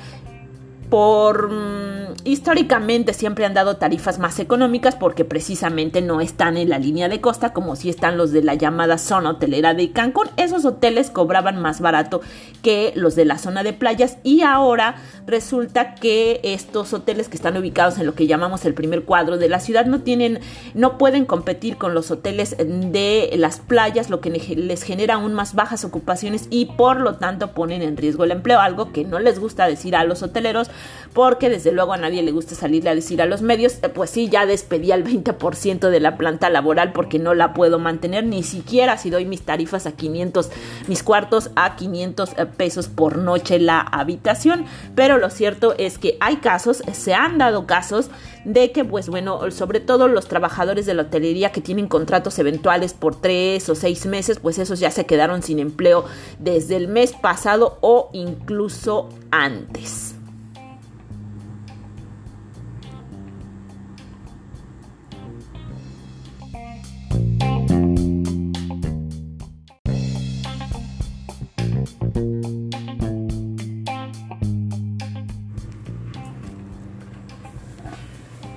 por 0.89 1.49
mm, 1.49 2.00
históricamente 2.23 3.13
siempre 3.13 3.45
han 3.45 3.53
dado 3.53 3.77
tarifas 3.77 4.19
más 4.19 4.39
económicas 4.39 4.95
porque 4.95 5.25
precisamente 5.25 6.01
no 6.01 6.21
están 6.21 6.57
en 6.57 6.69
la 6.69 6.79
línea 6.79 7.09
de 7.09 7.21
costa 7.21 7.53
como 7.53 7.75
si 7.75 7.89
están 7.89 8.17
los 8.17 8.31
de 8.31 8.43
la 8.43 8.55
llamada 8.55 8.97
zona 8.97 9.31
hotelera 9.31 9.73
de 9.73 9.91
Cancún. 9.91 10.29
Esos 10.37 10.65
hoteles 10.65 11.09
cobraban 11.09 11.61
más 11.61 11.81
barato 11.81 12.21
que 12.61 12.93
los 12.95 13.15
de 13.15 13.25
la 13.25 13.37
zona 13.37 13.63
de 13.63 13.73
playas 13.73 14.17
y 14.23 14.41
ahora 14.41 14.95
resulta 15.25 15.95
que 15.95 16.39
estos 16.43 16.93
hoteles 16.93 17.27
que 17.27 17.37
están 17.37 17.57
ubicados 17.57 17.97
en 17.97 18.05
lo 18.05 18.13
que 18.13 18.27
llamamos 18.27 18.65
el 18.65 18.73
primer 18.73 19.03
cuadro 19.03 19.37
de 19.37 19.49
la 19.49 19.59
ciudad 19.59 19.85
no 19.85 20.01
tienen 20.01 20.39
no 20.73 20.97
pueden 20.97 21.25
competir 21.25 21.77
con 21.77 21.93
los 21.93 22.11
hoteles 22.11 22.55
de 22.57 23.31
las 23.37 23.59
playas, 23.59 24.09
lo 24.09 24.21
que 24.21 24.29
les 24.29 24.83
genera 24.83 25.15
aún 25.15 25.33
más 25.33 25.55
bajas 25.55 25.83
ocupaciones 25.85 26.47
y 26.49 26.65
por 26.65 26.99
lo 26.99 27.15
tanto 27.15 27.53
ponen 27.53 27.81
en 27.81 27.97
riesgo 27.97 28.23
el 28.23 28.31
empleo, 28.31 28.59
algo 28.59 28.91
que 28.91 29.05
no 29.05 29.19
les 29.19 29.39
gusta 29.39 29.65
decir 29.65 29.95
a 29.95 30.03
los 30.03 30.21
hoteleros 30.21 30.69
porque 31.13 31.49
desde 31.49 31.71
luego 31.71 31.93
a 31.93 31.97
nadie 32.11 32.23
le 32.23 32.31
gusta 32.33 32.55
salirle 32.55 32.89
a 32.89 32.95
decir 32.95 33.21
a 33.21 33.25
los 33.25 33.41
medios, 33.41 33.77
eh, 33.81 33.87
pues 33.87 34.09
sí, 34.09 34.27
ya 34.27 34.45
despedí 34.45 34.91
al 34.91 35.05
20% 35.05 35.89
de 35.89 35.99
la 36.01 36.17
planta 36.17 36.49
laboral 36.49 36.91
porque 36.91 37.19
no 37.19 37.33
la 37.33 37.53
puedo 37.53 37.79
mantener, 37.79 38.25
ni 38.25 38.43
siquiera 38.43 38.97
si 38.97 39.09
doy 39.09 39.23
mis 39.23 39.43
tarifas 39.43 39.85
a 39.87 39.93
500, 39.93 40.49
mis 40.89 41.03
cuartos 41.03 41.51
a 41.55 41.77
500 41.77 42.29
eh, 42.37 42.45
pesos 42.45 42.89
por 42.89 43.17
noche 43.17 43.59
la 43.59 43.79
habitación, 43.79 44.65
pero 44.93 45.17
lo 45.17 45.29
cierto 45.29 45.73
es 45.77 45.97
que 45.97 46.17
hay 46.19 46.37
casos, 46.37 46.83
se 46.91 47.13
han 47.13 47.37
dado 47.37 47.65
casos 47.65 48.09
de 48.43 48.73
que, 48.73 48.83
pues 48.83 49.07
bueno, 49.07 49.49
sobre 49.51 49.79
todo 49.79 50.09
los 50.09 50.27
trabajadores 50.27 50.85
de 50.85 50.93
la 50.93 51.03
hotelería 51.03 51.53
que 51.53 51.61
tienen 51.61 51.87
contratos 51.87 52.37
eventuales 52.39 52.93
por 52.93 53.15
tres 53.15 53.69
o 53.69 53.75
seis 53.75 54.05
meses, 54.05 54.39
pues 54.39 54.59
esos 54.59 54.81
ya 54.81 54.91
se 54.91 55.05
quedaron 55.05 55.43
sin 55.43 55.59
empleo 55.59 56.03
desde 56.39 56.75
el 56.75 56.89
mes 56.89 57.13
pasado 57.13 57.77
o 57.79 58.09
incluso 58.11 59.07
antes. 59.31 60.15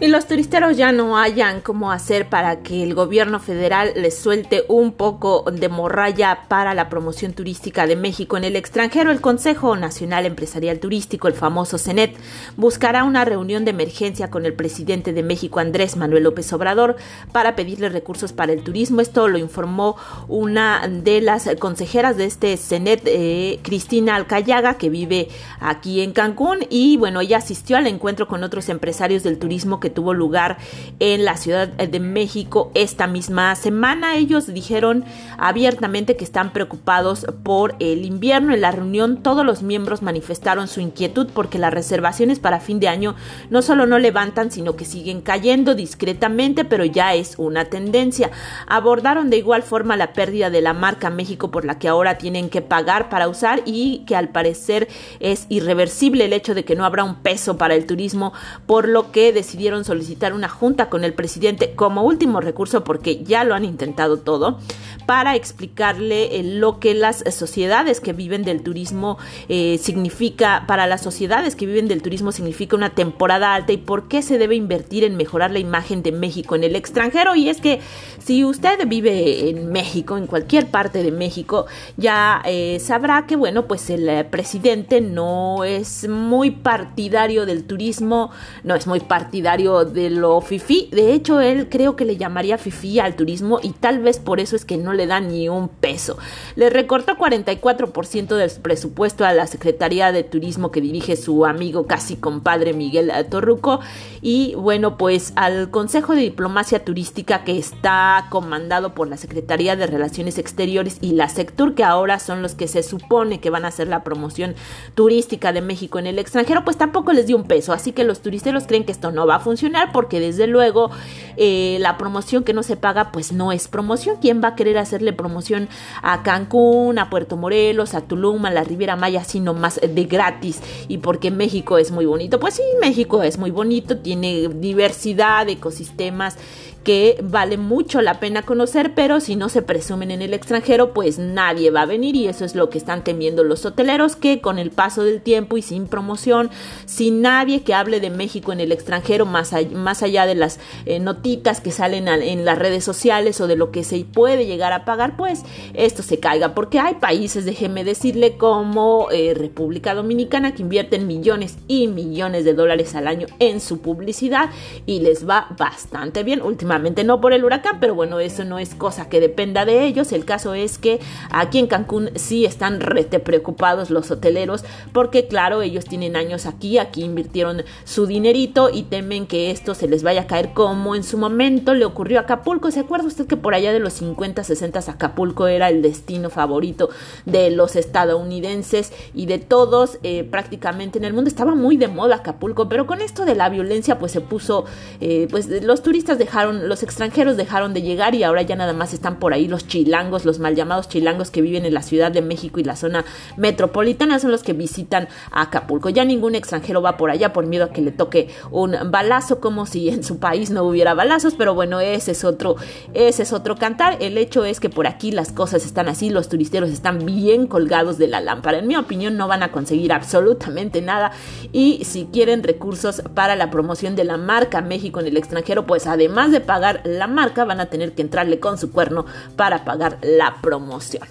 Y 0.04 0.08
los 0.08 0.26
turisteros 0.26 0.76
ya 0.76 0.92
no 0.92 1.16
hayan 1.16 1.62
cómo 1.62 1.90
hacer 1.90 2.28
para 2.28 2.62
que 2.62 2.82
el 2.82 2.92
gobierno 2.92 3.40
federal 3.40 3.94
les 3.96 4.18
suelte 4.18 4.66
un 4.68 4.92
poco 4.92 5.50
de 5.50 5.70
morralla 5.70 6.40
para 6.46 6.74
la 6.74 6.90
promoción 6.90 7.32
turística 7.32 7.86
de 7.86 7.96
México 7.96 8.36
en 8.36 8.44
el 8.44 8.54
extranjero, 8.54 9.10
el 9.10 9.22
Consejo 9.22 9.76
Nacional 9.76 10.26
Empresarial 10.26 10.78
Turístico, 10.78 11.26
el 11.26 11.32
famoso 11.32 11.78
CENET, 11.78 12.14
buscará 12.58 13.02
una 13.04 13.24
reunión 13.24 13.64
de 13.64 13.70
emergencia 13.70 14.30
con 14.30 14.44
el 14.44 14.52
presidente 14.52 15.14
de 15.14 15.22
México, 15.22 15.58
Andrés 15.58 15.96
Manuel 15.96 16.24
López 16.24 16.52
Obrador, 16.52 16.96
para 17.32 17.56
pedirle 17.56 17.88
recursos 17.88 18.34
para 18.34 18.52
el 18.52 18.62
turismo. 18.62 19.00
Esto 19.00 19.26
lo 19.28 19.38
informó 19.38 19.96
una 20.28 20.86
de 20.86 21.22
las 21.22 21.48
consejeras 21.58 22.18
de 22.18 22.26
este 22.26 22.58
CENET, 22.58 23.00
eh, 23.06 23.58
Cristina 23.62 24.16
Alcayaga, 24.16 24.76
que 24.76 24.90
vive 24.90 25.28
aquí 25.60 26.02
en 26.02 26.12
Cancún, 26.12 26.58
y 26.68 26.98
bueno, 26.98 27.22
ella 27.22 27.38
asistió 27.38 27.78
al 27.78 27.86
encuentro 27.86 28.28
con 28.28 28.44
otros 28.44 28.68
empresarios 28.68 29.22
del 29.22 29.38
turismo 29.38 29.80
que 29.80 29.93
tuvo 29.94 30.12
lugar 30.12 30.58
en 30.98 31.24
la 31.24 31.36
Ciudad 31.36 31.68
de 31.68 32.00
México 32.00 32.70
esta 32.74 33.06
misma 33.06 33.54
semana. 33.54 34.16
Ellos 34.16 34.52
dijeron 34.52 35.04
abiertamente 35.38 36.16
que 36.16 36.24
están 36.24 36.52
preocupados 36.52 37.26
por 37.42 37.76
el 37.78 38.04
invierno. 38.04 38.52
En 38.52 38.60
la 38.60 38.72
reunión 38.72 39.22
todos 39.22 39.46
los 39.46 39.62
miembros 39.62 40.02
manifestaron 40.02 40.68
su 40.68 40.80
inquietud 40.80 41.28
porque 41.32 41.58
las 41.58 41.72
reservaciones 41.72 42.38
para 42.38 42.60
fin 42.60 42.80
de 42.80 42.88
año 42.88 43.14
no 43.50 43.62
solo 43.62 43.86
no 43.86 43.98
levantan, 43.98 44.50
sino 44.50 44.76
que 44.76 44.84
siguen 44.84 45.20
cayendo 45.20 45.74
discretamente, 45.74 46.64
pero 46.64 46.84
ya 46.84 47.14
es 47.14 47.34
una 47.38 47.66
tendencia. 47.66 48.30
Abordaron 48.66 49.30
de 49.30 49.38
igual 49.38 49.62
forma 49.62 49.96
la 49.96 50.12
pérdida 50.12 50.50
de 50.50 50.60
la 50.60 50.72
marca 50.72 51.10
México 51.10 51.50
por 51.50 51.64
la 51.64 51.78
que 51.78 51.88
ahora 51.88 52.18
tienen 52.18 52.50
que 52.50 52.62
pagar 52.62 53.08
para 53.08 53.28
usar 53.28 53.62
y 53.64 54.04
que 54.06 54.16
al 54.16 54.28
parecer 54.28 54.88
es 55.20 55.46
irreversible 55.48 56.24
el 56.24 56.32
hecho 56.32 56.54
de 56.54 56.64
que 56.64 56.76
no 56.76 56.84
habrá 56.84 57.04
un 57.04 57.16
peso 57.16 57.56
para 57.56 57.74
el 57.74 57.86
turismo, 57.86 58.32
por 58.66 58.88
lo 58.88 59.10
que 59.10 59.32
decidieron 59.32 59.73
solicitar 59.82 60.34
una 60.34 60.48
junta 60.48 60.88
con 60.88 61.02
el 61.02 61.14
presidente 61.14 61.74
como 61.74 62.04
último 62.04 62.40
recurso 62.40 62.84
porque 62.84 63.24
ya 63.24 63.42
lo 63.42 63.54
han 63.54 63.64
intentado 63.64 64.18
todo 64.18 64.60
para 65.06 65.34
explicarle 65.34 66.38
eh, 66.38 66.42
lo 66.42 66.78
que 66.78 66.94
las 66.94 67.24
sociedades 67.30 68.00
que 68.00 68.12
viven 68.12 68.42
del 68.44 68.62
turismo 68.62 69.18
eh, 69.48 69.78
significa, 69.78 70.64
para 70.66 70.86
las 70.86 71.02
sociedades 71.02 71.56
que 71.56 71.66
viven 71.66 71.88
del 71.88 72.02
turismo 72.02 72.32
significa 72.32 72.76
una 72.76 72.90
temporada 72.90 73.54
alta 73.54 73.72
y 73.72 73.76
por 73.76 74.08
qué 74.08 74.22
se 74.22 74.38
debe 74.38 74.54
invertir 74.54 75.04
en 75.04 75.16
mejorar 75.16 75.50
la 75.50 75.58
imagen 75.58 76.02
de 76.02 76.12
México 76.12 76.54
en 76.54 76.64
el 76.64 76.76
extranjero. 76.76 77.34
Y 77.34 77.48
es 77.48 77.60
que 77.60 77.80
si 78.18 78.44
usted 78.44 78.86
vive 78.86 79.50
en 79.50 79.70
México, 79.70 80.16
en 80.16 80.26
cualquier 80.26 80.66
parte 80.70 81.02
de 81.02 81.10
México, 81.10 81.66
ya 81.96 82.42
eh, 82.44 82.78
sabrá 82.80 83.26
que, 83.26 83.36
bueno, 83.36 83.66
pues 83.66 83.90
el 83.90 84.26
presidente 84.26 85.00
no 85.00 85.64
es 85.64 86.08
muy 86.08 86.50
partidario 86.50 87.46
del 87.46 87.64
turismo, 87.64 88.30
no 88.62 88.74
es 88.74 88.86
muy 88.86 89.00
partidario 89.00 89.63
de 89.64 90.10
lo 90.10 90.40
fifi. 90.40 90.88
De 90.92 91.12
hecho, 91.12 91.40
él 91.40 91.68
creo 91.70 91.96
que 91.96 92.04
le 92.04 92.16
llamaría 92.16 92.58
fifi 92.58 92.98
al 92.98 93.16
turismo 93.16 93.60
y 93.62 93.70
tal 93.70 94.00
vez 94.00 94.18
por 94.18 94.40
eso 94.40 94.56
es 94.56 94.64
que 94.64 94.76
no 94.76 94.92
le 94.92 95.06
da 95.06 95.20
ni 95.20 95.48
un 95.48 95.68
peso. 95.68 96.18
Le 96.54 96.68
recortó 96.68 97.16
44% 97.16 98.36
del 98.36 98.50
presupuesto 98.62 99.24
a 99.24 99.32
la 99.32 99.46
Secretaría 99.46 100.12
de 100.12 100.22
Turismo 100.22 100.70
que 100.70 100.80
dirige 100.80 101.16
su 101.16 101.46
amigo 101.46 101.86
casi 101.86 102.16
compadre 102.16 102.74
Miguel 102.74 103.10
Torruco 103.30 103.80
y 104.24 104.54
bueno 104.54 104.96
pues 104.96 105.34
al 105.36 105.70
Consejo 105.70 106.14
de 106.14 106.22
Diplomacia 106.22 106.82
Turística 106.82 107.44
que 107.44 107.58
está 107.58 108.26
comandado 108.30 108.94
por 108.94 109.06
la 109.06 109.18
Secretaría 109.18 109.76
de 109.76 109.86
Relaciones 109.86 110.38
Exteriores 110.38 110.96
y 111.02 111.12
la 111.12 111.28
Sectur 111.28 111.74
que 111.74 111.84
ahora 111.84 112.18
son 112.18 112.40
los 112.40 112.54
que 112.54 112.66
se 112.66 112.82
supone 112.82 113.38
que 113.38 113.50
van 113.50 113.66
a 113.66 113.68
hacer 113.68 113.86
la 113.86 114.02
promoción 114.02 114.54
turística 114.94 115.52
de 115.52 115.60
México 115.60 115.98
en 115.98 116.06
el 116.06 116.18
extranjero 116.18 116.64
pues 116.64 116.78
tampoco 116.78 117.12
les 117.12 117.26
dio 117.26 117.36
un 117.36 117.44
peso 117.44 117.74
así 117.74 117.92
que 117.92 118.02
los 118.02 118.22
turisteros 118.22 118.66
creen 118.66 118.84
que 118.84 118.92
esto 118.92 119.12
no 119.12 119.26
va 119.26 119.36
a 119.36 119.40
funcionar 119.40 119.92
porque 119.92 120.20
desde 120.20 120.46
luego 120.46 120.90
eh, 121.36 121.76
la 121.80 121.98
promoción 121.98 122.44
que 122.44 122.54
no 122.54 122.62
se 122.62 122.76
paga 122.76 123.12
pues 123.12 123.30
no 123.30 123.52
es 123.52 123.68
promoción 123.68 124.16
quién 124.20 124.42
va 124.42 124.48
a 124.48 124.54
querer 124.56 124.78
hacerle 124.78 125.12
promoción 125.12 125.68
a 126.02 126.22
Cancún, 126.22 126.98
a 126.98 127.10
Puerto 127.10 127.36
Morelos, 127.36 127.94
a 127.94 128.00
Tulum, 128.00 128.46
a 128.46 128.50
la 128.50 128.64
Riviera 128.64 128.96
Maya, 128.96 129.24
sino 129.24 129.54
más 129.54 129.80
de 129.80 130.04
gratis. 130.04 130.60
Y 130.88 130.98
porque 130.98 131.30
México 131.30 131.78
es 131.78 131.90
muy 131.90 132.06
bonito. 132.06 132.40
Pues 132.40 132.54
sí, 132.54 132.62
México 132.80 133.22
es 133.22 133.38
muy 133.38 133.50
bonito, 133.50 133.96
diversidad 134.14 135.46
de 135.46 135.52
ecosistemas 135.52 136.36
que 136.84 137.18
vale 137.22 137.56
mucho 137.56 138.02
la 138.02 138.20
pena 138.20 138.42
conocer, 138.42 138.94
pero 138.94 139.18
si 139.18 139.36
no 139.36 139.48
se 139.48 139.62
presumen 139.62 140.10
en 140.10 140.20
el 140.20 140.34
extranjero, 140.34 140.92
pues 140.92 141.18
nadie 141.18 141.70
va 141.70 141.82
a 141.82 141.86
venir 141.86 142.14
y 142.14 142.28
eso 142.28 142.44
es 142.44 142.54
lo 142.54 142.68
que 142.68 142.76
están 142.76 143.02
temiendo 143.02 143.42
los 143.42 143.64
hoteleros, 143.64 144.16
que 144.16 144.40
con 144.42 144.58
el 144.58 144.70
paso 144.70 145.02
del 145.02 145.22
tiempo 145.22 145.56
y 145.56 145.62
sin 145.62 145.86
promoción, 145.86 146.50
sin 146.84 147.22
nadie 147.22 147.62
que 147.62 147.74
hable 147.74 148.00
de 148.00 148.10
México 148.10 148.52
en 148.52 148.60
el 148.60 148.70
extranjero, 148.70 149.24
más, 149.24 149.52
allá, 149.54 150.26
de 150.26 150.34
las 150.34 150.60
eh, 150.84 151.00
notitas 151.00 151.60
que 151.60 151.70
salen 151.70 152.06
en 152.06 152.44
las 152.44 152.58
redes 152.58 152.84
sociales 152.84 153.40
o 153.40 153.46
de 153.46 153.56
lo 153.56 153.70
que 153.70 153.82
se 153.82 154.04
puede 154.04 154.46
llegar 154.46 154.72
a 154.72 154.84
pagar, 154.84 155.16
pues 155.16 155.42
esto 155.72 156.02
se 156.02 156.20
caiga, 156.20 156.54
porque 156.54 156.78
hay 156.78 156.94
países, 156.94 157.46
déjeme 157.46 157.82
decirle, 157.82 158.36
como 158.36 159.08
eh, 159.10 159.32
República 159.34 159.94
Dominicana, 159.94 160.54
que 160.54 160.62
invierten 160.62 161.06
millones 161.06 161.56
y 161.66 161.88
millones 161.88 162.44
de 162.44 162.52
dólares 162.52 162.94
al 162.94 163.08
año 163.08 163.26
en 163.38 163.60
su 163.60 163.80
publicidad 163.80 164.50
y 164.84 165.00
les 165.00 165.26
va 165.26 165.48
bastante 165.58 166.22
bien. 166.22 166.42
Últimamente 166.42 166.73
no 166.78 167.20
por 167.20 167.32
el 167.32 167.44
huracán, 167.44 167.78
pero 167.80 167.94
bueno, 167.94 168.20
eso 168.20 168.44
no 168.44 168.58
es 168.58 168.74
cosa 168.74 169.08
que 169.08 169.20
dependa 169.20 169.64
de 169.64 169.84
ellos. 169.84 170.12
El 170.12 170.24
caso 170.24 170.54
es 170.54 170.78
que 170.78 171.00
aquí 171.30 171.58
en 171.58 171.66
Cancún 171.66 172.10
sí 172.16 172.44
están 172.44 172.80
rete 172.80 173.20
preocupados 173.20 173.90
los 173.90 174.10
hoteleros 174.10 174.64
porque 174.92 175.26
claro, 175.26 175.62
ellos 175.62 175.84
tienen 175.84 176.16
años 176.16 176.46
aquí, 176.46 176.78
aquí 176.78 177.02
invirtieron 177.02 177.62
su 177.84 178.06
dinerito 178.06 178.70
y 178.72 178.84
temen 178.84 179.26
que 179.26 179.50
esto 179.50 179.74
se 179.74 179.88
les 179.88 180.02
vaya 180.02 180.22
a 180.22 180.26
caer 180.26 180.52
como 180.52 180.94
en 180.94 181.04
su 181.04 181.18
momento 181.18 181.74
le 181.74 181.84
ocurrió 181.84 182.18
a 182.18 182.22
Acapulco. 182.22 182.70
¿Se 182.70 182.80
acuerda 182.80 183.06
usted 183.06 183.26
que 183.26 183.36
por 183.36 183.54
allá 183.54 183.72
de 183.72 183.80
los 183.80 183.94
50, 183.94 184.44
60 184.44 184.80
Acapulco 184.86 185.46
era 185.46 185.68
el 185.68 185.82
destino 185.82 186.30
favorito 186.30 186.90
de 187.24 187.50
los 187.50 187.76
estadounidenses 187.76 188.92
y 189.14 189.26
de 189.26 189.38
todos 189.38 189.98
eh, 190.02 190.24
prácticamente 190.24 190.98
en 190.98 191.04
el 191.04 191.12
mundo? 191.12 191.28
Estaba 191.28 191.54
muy 191.54 191.76
de 191.76 191.88
moda 191.88 192.16
Acapulco, 192.16 192.68
pero 192.68 192.86
con 192.86 193.00
esto 193.00 193.24
de 193.24 193.34
la 193.34 193.48
violencia 193.48 193.98
pues 193.98 194.12
se 194.12 194.20
puso, 194.20 194.64
eh, 195.00 195.28
pues 195.30 195.48
los 195.62 195.82
turistas 195.82 196.18
dejaron 196.18 196.63
los 196.64 196.82
extranjeros 196.82 197.36
dejaron 197.36 197.74
de 197.74 197.82
llegar 197.82 198.14
y 198.14 198.22
ahora 198.22 198.42
ya 198.42 198.56
nada 198.56 198.72
más 198.72 198.92
están 198.94 199.18
por 199.18 199.32
ahí 199.32 199.48
los 199.48 199.66
chilangos, 199.66 200.24
los 200.24 200.38
mal 200.38 200.54
llamados 200.54 200.88
chilangos 200.88 201.30
que 201.30 201.42
viven 201.42 201.64
en 201.64 201.74
la 201.74 201.82
Ciudad 201.82 202.10
de 202.10 202.22
México 202.22 202.60
y 202.60 202.64
la 202.64 202.76
zona 202.76 203.04
metropolitana 203.36 204.18
son 204.18 204.30
los 204.30 204.42
que 204.42 204.52
visitan 204.52 205.08
Acapulco. 205.30 205.88
Ya 205.88 206.04
ningún 206.04 206.34
extranjero 206.34 206.82
va 206.82 206.96
por 206.96 207.10
allá 207.10 207.32
por 207.32 207.46
miedo 207.46 207.64
a 207.64 207.70
que 207.70 207.82
le 207.82 207.92
toque 207.92 208.28
un 208.50 208.76
balazo 208.90 209.40
como 209.40 209.66
si 209.66 209.88
en 209.88 210.02
su 210.04 210.18
país 210.18 210.50
no 210.50 210.64
hubiera 210.64 210.94
balazos, 210.94 211.34
pero 211.34 211.54
bueno, 211.54 211.80
ese 211.80 212.12
es 212.12 212.24
otro 212.24 212.56
ese 212.94 213.22
es 213.22 213.32
otro 213.32 213.56
cantar. 213.56 213.98
El 214.00 214.18
hecho 214.18 214.44
es 214.44 214.60
que 214.60 214.70
por 214.70 214.86
aquí 214.86 215.12
las 215.12 215.32
cosas 215.32 215.64
están 215.64 215.88
así, 215.88 216.10
los 216.10 216.28
turisteros 216.28 216.70
están 216.70 217.04
bien 217.04 217.46
colgados 217.46 217.98
de 217.98 218.08
la 218.08 218.20
lámpara. 218.20 218.58
En 218.58 218.66
mi 218.66 218.76
opinión 218.76 219.16
no 219.16 219.28
van 219.28 219.42
a 219.42 219.52
conseguir 219.52 219.92
absolutamente 219.92 220.82
nada 220.82 221.12
y 221.52 221.84
si 221.84 222.06
quieren 222.06 222.42
recursos 222.42 223.02
para 223.14 223.36
la 223.36 223.50
promoción 223.50 223.96
de 223.96 224.04
la 224.04 224.16
marca 224.16 224.60
México 224.60 225.00
en 225.00 225.06
el 225.06 225.16
extranjero, 225.16 225.66
pues 225.66 225.86
además 225.86 226.32
de 226.32 226.40
pagar 226.54 226.82
la 226.84 227.08
marca, 227.08 227.44
van 227.44 227.58
a 227.58 227.66
tener 227.66 227.96
que 227.96 228.02
entrarle 228.02 228.38
con 228.38 228.58
su 228.58 228.70
cuerno 228.70 229.06
para 229.34 229.64
pagar 229.64 229.98
la 230.02 230.36
promoción. 230.40 231.02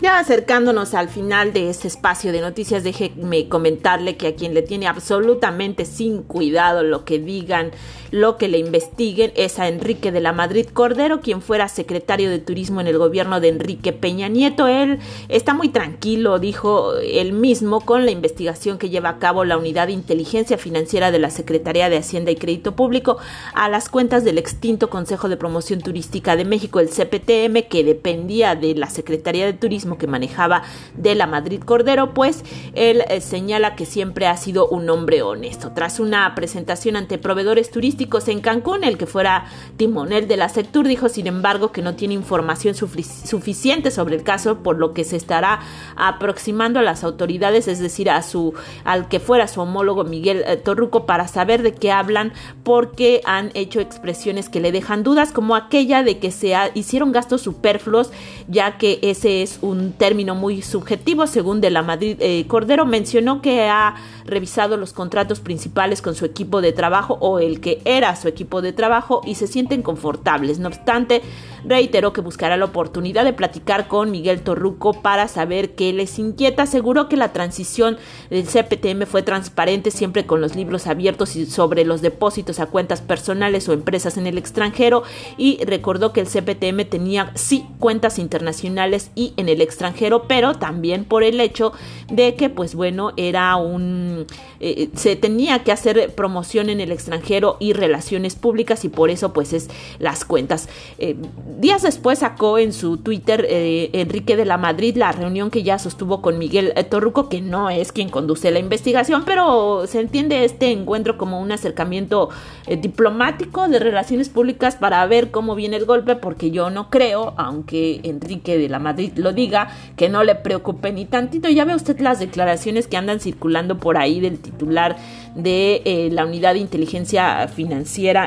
Ya 0.00 0.18
acercándonos 0.18 0.92
al 0.92 1.08
final 1.08 1.52
de 1.52 1.70
este 1.70 1.88
espacio 1.88 2.30
de 2.32 2.40
noticias, 2.40 2.82
déjeme 2.82 3.48
comentarle 3.48 4.16
que 4.16 4.26
a 4.26 4.34
quien 4.34 4.52
le 4.52 4.60
tiene 4.60 4.86
absolutamente 4.86 5.86
sin 5.86 6.24
cuidado 6.24 6.82
lo 6.82 7.06
que 7.06 7.18
digan, 7.18 7.70
lo 8.10 8.36
que 8.36 8.48
le 8.48 8.58
investiguen, 8.58 9.32
es 9.36 9.58
a 9.58 9.68
Enrique 9.68 10.12
de 10.12 10.20
la 10.20 10.32
Madrid 10.32 10.66
Cordero, 10.72 11.20
quien 11.20 11.42
fuera 11.42 11.68
secretario 11.68 12.30
de 12.30 12.38
Turismo 12.38 12.80
en 12.80 12.86
el 12.86 12.98
gobierno 12.98 13.40
de 13.40 13.48
Enrique 13.48 13.92
Peña 13.92 14.28
Nieto. 14.28 14.66
Él 14.66 14.98
está 15.28 15.54
muy 15.54 15.68
tranquilo, 15.68 16.38
dijo 16.38 16.94
él 16.96 17.32
mismo, 17.32 17.80
con 17.80 18.04
la 18.04 18.10
investigación 18.10 18.78
que 18.78 18.90
lleva 18.90 19.08
a 19.08 19.18
cabo 19.18 19.44
la 19.44 19.56
Unidad 19.56 19.88
de 19.88 19.92
Inteligencia 19.92 20.58
Financiera 20.58 21.10
de 21.10 21.18
la 21.18 21.30
Secretaría 21.30 21.88
de 21.88 21.96
Hacienda 21.96 22.30
y 22.30 22.36
Crédito 22.36 22.76
Público 22.76 23.18
a 23.54 23.68
las 23.68 23.88
cuentas 23.88 24.24
del 24.24 24.38
extinto 24.38 24.90
Consejo 24.90 25.28
de 25.28 25.36
Promoción 25.36 25.80
Turística 25.80 26.36
de 26.36 26.44
México, 26.44 26.80
el 26.80 26.88
CPTM, 26.88 27.68
que 27.68 27.84
dependía 27.84 28.54
de 28.54 28.74
la 28.74 28.90
Secretaría 28.90 29.46
de 29.46 29.52
Turismo 29.54 29.98
que 29.98 30.06
manejaba 30.06 30.62
de 30.96 31.14
la 31.14 31.26
Madrid 31.26 31.62
Cordero, 31.64 32.14
pues 32.14 32.44
él 32.74 33.02
eh, 33.08 33.20
señala 33.20 33.76
que 33.76 33.86
siempre 33.86 34.26
ha 34.26 34.36
sido 34.36 34.68
un 34.68 34.88
hombre 34.90 35.22
honesto. 35.22 35.72
Tras 35.74 36.00
una 36.00 36.34
presentación 36.34 36.96
ante 36.96 37.18
proveedores 37.18 37.70
turísticos 37.70 37.93
en 38.26 38.40
Cancún, 38.40 38.84
el 38.84 38.98
que 38.98 39.06
fuera 39.06 39.46
timonel 39.76 40.28
de 40.28 40.36
la 40.36 40.48
Sectur 40.48 40.86
dijo, 40.86 41.08
sin 41.08 41.26
embargo, 41.26 41.72
que 41.72 41.82
no 41.82 41.94
tiene 41.94 42.14
información 42.14 42.74
suficiente 42.74 43.90
sobre 43.90 44.16
el 44.16 44.22
caso, 44.22 44.58
por 44.58 44.78
lo 44.78 44.92
que 44.92 45.04
se 45.04 45.16
estará 45.16 45.60
aproximando 45.96 46.78
a 46.78 46.82
las 46.82 47.04
autoridades, 47.04 47.68
es 47.68 47.78
decir, 47.78 48.10
a 48.10 48.22
su 48.22 48.54
al 48.84 49.08
que 49.08 49.20
fuera 49.20 49.48
su 49.48 49.60
homólogo 49.60 50.04
Miguel 50.04 50.44
eh, 50.46 50.56
Torruco 50.56 51.06
para 51.06 51.28
saber 51.28 51.62
de 51.62 51.74
qué 51.74 51.92
hablan, 51.92 52.32
porque 52.62 53.20
han 53.24 53.50
hecho 53.54 53.80
expresiones 53.80 54.48
que 54.48 54.60
le 54.60 54.72
dejan 54.72 55.02
dudas, 55.02 55.32
como 55.32 55.56
aquella 55.56 56.02
de 56.02 56.18
que 56.18 56.30
se 56.30 56.54
hicieron 56.74 57.12
gastos 57.12 57.42
superfluos, 57.42 58.10
ya 58.48 58.78
que 58.78 58.98
ese 59.02 59.42
es 59.42 59.58
un 59.62 59.92
término 59.92 60.34
muy 60.34 60.62
subjetivo, 60.62 61.26
según 61.26 61.60
de 61.60 61.70
la 61.70 61.82
Madrid 61.82 62.16
eh, 62.20 62.44
Cordero, 62.46 62.86
mencionó 62.86 63.40
que 63.42 63.68
ha 63.68 63.94
revisado 64.26 64.76
los 64.76 64.92
contratos 64.92 65.40
principales 65.40 66.00
con 66.00 66.14
su 66.14 66.24
equipo 66.24 66.60
de 66.60 66.72
trabajo 66.72 67.18
o 67.20 67.38
el 67.38 67.60
que 67.60 67.80
era 67.84 68.14
su 68.16 68.28
equipo 68.28 68.62
de 68.62 68.72
trabajo 68.72 69.20
y 69.24 69.34
se 69.34 69.46
sienten 69.46 69.82
confortables. 69.82 70.58
No 70.58 70.68
obstante, 70.68 71.22
reiteró 71.64 72.12
que 72.12 72.20
buscará 72.20 72.56
la 72.56 72.66
oportunidad 72.66 73.24
de 73.24 73.32
platicar 73.32 73.88
con 73.88 74.10
Miguel 74.10 74.42
Torruco 74.42 75.02
para 75.02 75.28
saber 75.28 75.74
qué 75.74 75.92
les 75.92 76.18
inquieta. 76.18 76.64
Aseguró 76.64 77.08
que 77.08 77.16
la 77.16 77.32
transición 77.32 77.96
del 78.30 78.46
CPTM 78.46 79.06
fue 79.06 79.22
transparente 79.22 79.90
siempre 79.90 80.26
con 80.26 80.40
los 80.40 80.56
libros 80.56 80.86
abiertos 80.86 81.36
y 81.36 81.46
sobre 81.46 81.84
los 81.84 82.02
depósitos 82.02 82.60
a 82.60 82.66
cuentas 82.66 83.00
personales 83.00 83.68
o 83.68 83.72
empresas 83.72 84.16
en 84.16 84.26
el 84.26 84.38
extranjero 84.38 85.02
y 85.36 85.62
recordó 85.64 86.12
que 86.12 86.20
el 86.20 86.26
CPTM 86.26 86.88
tenía 86.88 87.32
sí 87.34 87.66
cuentas 87.78 88.18
internacionales 88.18 89.10
y 89.14 89.34
en 89.36 89.48
el 89.48 89.60
extranjero, 89.60 90.24
pero 90.28 90.54
también 90.54 91.04
por 91.04 91.22
el 91.22 91.40
hecho 91.40 91.72
de 92.08 92.34
que 92.34 92.50
pues 92.50 92.74
bueno 92.74 93.12
era 93.16 93.56
un 93.56 94.26
eh, 94.60 94.90
se 94.94 95.16
tenía 95.16 95.62
que 95.64 95.72
hacer 95.72 96.14
promoción 96.14 96.70
en 96.70 96.80
el 96.80 96.92
extranjero 96.92 97.56
y 97.60 97.72
relaciones 97.74 98.34
públicas 98.34 98.84
y 98.84 98.88
por 98.88 99.10
eso 99.10 99.32
pues 99.32 99.52
es 99.52 99.68
las 99.98 100.24
cuentas. 100.24 100.68
Eh, 100.98 101.16
días 101.60 101.82
después 101.82 102.20
sacó 102.20 102.58
en 102.58 102.72
su 102.72 102.96
Twitter 102.98 103.46
eh, 103.48 103.90
Enrique 103.92 104.36
de 104.36 104.44
la 104.44 104.56
Madrid 104.56 104.96
la 104.96 105.12
reunión 105.12 105.50
que 105.50 105.62
ya 105.62 105.78
sostuvo 105.78 106.22
con 106.22 106.38
Miguel 106.38 106.72
Torruco, 106.88 107.28
que 107.28 107.40
no 107.40 107.70
es 107.70 107.92
quien 107.92 108.08
conduce 108.08 108.50
la 108.50 108.58
investigación, 108.58 109.24
pero 109.24 109.86
se 109.86 110.00
entiende 110.00 110.44
este 110.44 110.70
encuentro 110.70 111.18
como 111.18 111.40
un 111.40 111.52
acercamiento 111.52 112.30
diplomático 112.66 113.68
de 113.68 113.78
relaciones 113.78 114.28
públicas 114.28 114.76
para 114.76 115.04
ver 115.06 115.30
cómo 115.30 115.54
viene 115.54 115.76
el 115.76 115.84
golpe, 115.84 116.16
porque 116.16 116.50
yo 116.50 116.70
no 116.70 116.90
creo, 116.90 117.34
aunque 117.36 118.00
Enrique 118.04 118.56
de 118.58 118.68
la 118.68 118.78
Madrid 118.78 119.12
lo 119.16 119.32
diga, 119.32 119.68
que 119.96 120.08
no 120.08 120.24
le 120.24 120.34
preocupe 120.34 120.92
ni 120.92 121.04
tantito. 121.04 121.48
Ya 121.48 121.64
ve 121.64 121.74
usted 121.74 121.98
las 122.00 122.18
declaraciones 122.18 122.86
que 122.86 122.96
andan 122.96 123.20
circulando 123.20 123.78
por 123.78 123.96
ahí 123.96 124.20
del 124.20 124.38
titular 124.38 124.96
de 125.34 125.82
eh, 125.84 126.08
la 126.12 126.24
unidad 126.24 126.54
de 126.54 126.60
inteligencia 126.60 127.48
financiera 127.48 127.63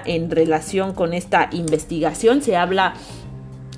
en 0.05 0.31
relación 0.31 0.93
con 0.93 1.13
esta 1.13 1.49
investigación. 1.51 2.41
Se 2.41 2.55
habla 2.55 2.93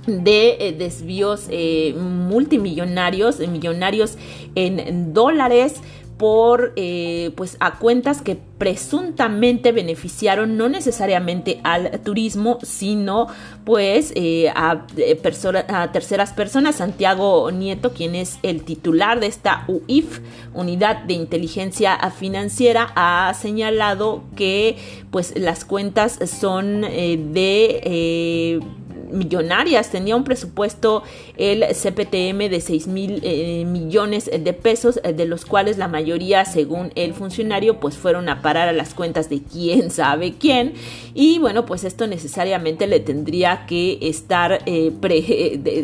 de 0.07 0.57
eh, 0.59 0.71
desvíos 0.73 1.47
eh, 1.49 1.93
multimillonarios, 1.95 3.39
millonarios 3.39 4.17
en 4.55 5.13
dólares 5.13 5.81
por 6.19 6.73
eh, 6.75 7.31
pues 7.37 7.55
a 7.61 7.79
cuentas 7.79 8.21
que 8.21 8.35
presuntamente 8.35 9.71
beneficiaron 9.71 10.57
no 10.57 10.67
necesariamente 10.67 11.61
al 11.63 12.01
turismo 12.01 12.59
sino 12.61 13.27
pues 13.63 14.11
eh, 14.15 14.49
a, 14.53 14.85
a, 15.69 15.91
terceras 15.93 16.33
personas. 16.33 16.75
Santiago 16.75 17.49
Nieto 17.51 17.93
quien 17.93 18.15
es 18.15 18.37
el 18.43 18.63
titular 18.63 19.21
de 19.21 19.27
esta 19.27 19.63
UIF 19.69 20.19
unidad 20.53 21.03
de 21.03 21.13
inteligencia 21.13 21.97
financiera 22.11 22.91
ha 22.97 23.33
señalado 23.33 24.23
que 24.35 24.75
pues 25.11 25.39
las 25.39 25.63
cuentas 25.63 26.19
son 26.25 26.83
eh, 26.83 27.17
de 27.17 28.59
millonarias. 29.11 29.91
Tenía 29.91 30.15
un 30.15 30.23
presupuesto 30.23 31.03
el 31.37 31.63
CPTM 31.63 32.49
de 32.49 32.61
6 32.61 32.87
mil 32.87 33.19
eh, 33.23 33.65
millones 33.65 34.29
de 34.31 34.53
pesos, 34.53 34.99
eh, 35.03 35.13
de 35.13 35.25
los 35.25 35.45
cuales 35.45 35.77
la 35.77 35.87
mayoría, 35.87 36.45
según 36.45 36.91
el 36.95 37.13
funcionario, 37.13 37.79
pues 37.79 37.97
fueron 37.97 38.29
a 38.29 38.41
parar 38.41 38.67
a 38.67 38.73
las 38.73 38.93
cuentas 38.93 39.29
de 39.29 39.41
quién 39.41 39.91
sabe 39.91 40.33
quién. 40.39 40.73
Y 41.13 41.39
bueno, 41.39 41.65
pues 41.65 41.83
esto 41.83 42.07
necesariamente 42.07 42.87
le 42.87 42.99
tendría 42.99 43.65
que 43.65 43.97
estar 44.01 44.61
eh, 44.65 44.91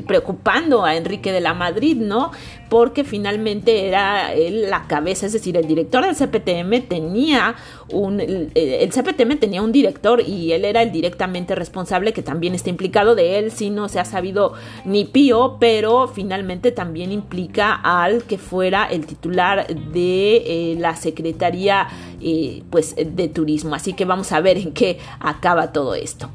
preocupando 0.06 0.86
a 0.86 0.96
Enrique 0.96 1.32
de 1.32 1.42
la 1.42 1.54
Madrid, 1.54 1.98
¿no? 1.98 2.32
Porque 2.70 3.04
finalmente 3.04 3.88
era 3.88 4.34
él 4.34 4.70
la 4.70 4.88
cabeza, 4.88 5.26
es 5.26 5.34
decir, 5.34 5.56
el 5.58 5.68
director 5.68 6.06
del 6.06 6.16
CPTM 6.16 6.88
tenía 6.88 7.56
un, 7.90 8.20
el 8.20 8.90
CPTM 8.90 9.38
tenía 9.38 9.62
un 9.62 9.72
director 9.72 10.22
y 10.22 10.52
él 10.52 10.66
era 10.66 10.82
el 10.82 10.92
directamente 10.92 11.56
responsable 11.56 12.14
que 12.14 12.24
también 12.24 12.56
está 12.56 12.70
implicado 12.70 13.15
de 13.16 13.40
él 13.40 13.52
si 13.52 13.70
no 13.70 13.90
se 13.90 14.00
ha 14.00 14.06
sabido 14.06 14.54
ni 14.86 15.06
pío, 15.06 15.58
pero 15.60 16.08
finalmente 16.08 16.72
también 16.72 17.12
implica 17.12 17.74
al 17.74 18.24
que 18.24 18.38
fuera 18.38 18.86
el 18.86 19.06
titular 19.06 19.68
de 19.68 20.38
eh, 20.38 20.76
la 20.78 20.96
Secretaría 20.96 21.88
eh, 22.22 22.64
pues, 22.70 22.96
de 22.96 23.28
Turismo. 23.28 23.76
Así 23.76 23.94
que 23.94 24.06
vamos 24.06 24.32
a 24.32 24.42
ver 24.42 24.58
en 24.58 24.74
qué 24.74 25.00
acaba 25.20 25.72
todo 25.72 25.96
esto. 25.96 26.30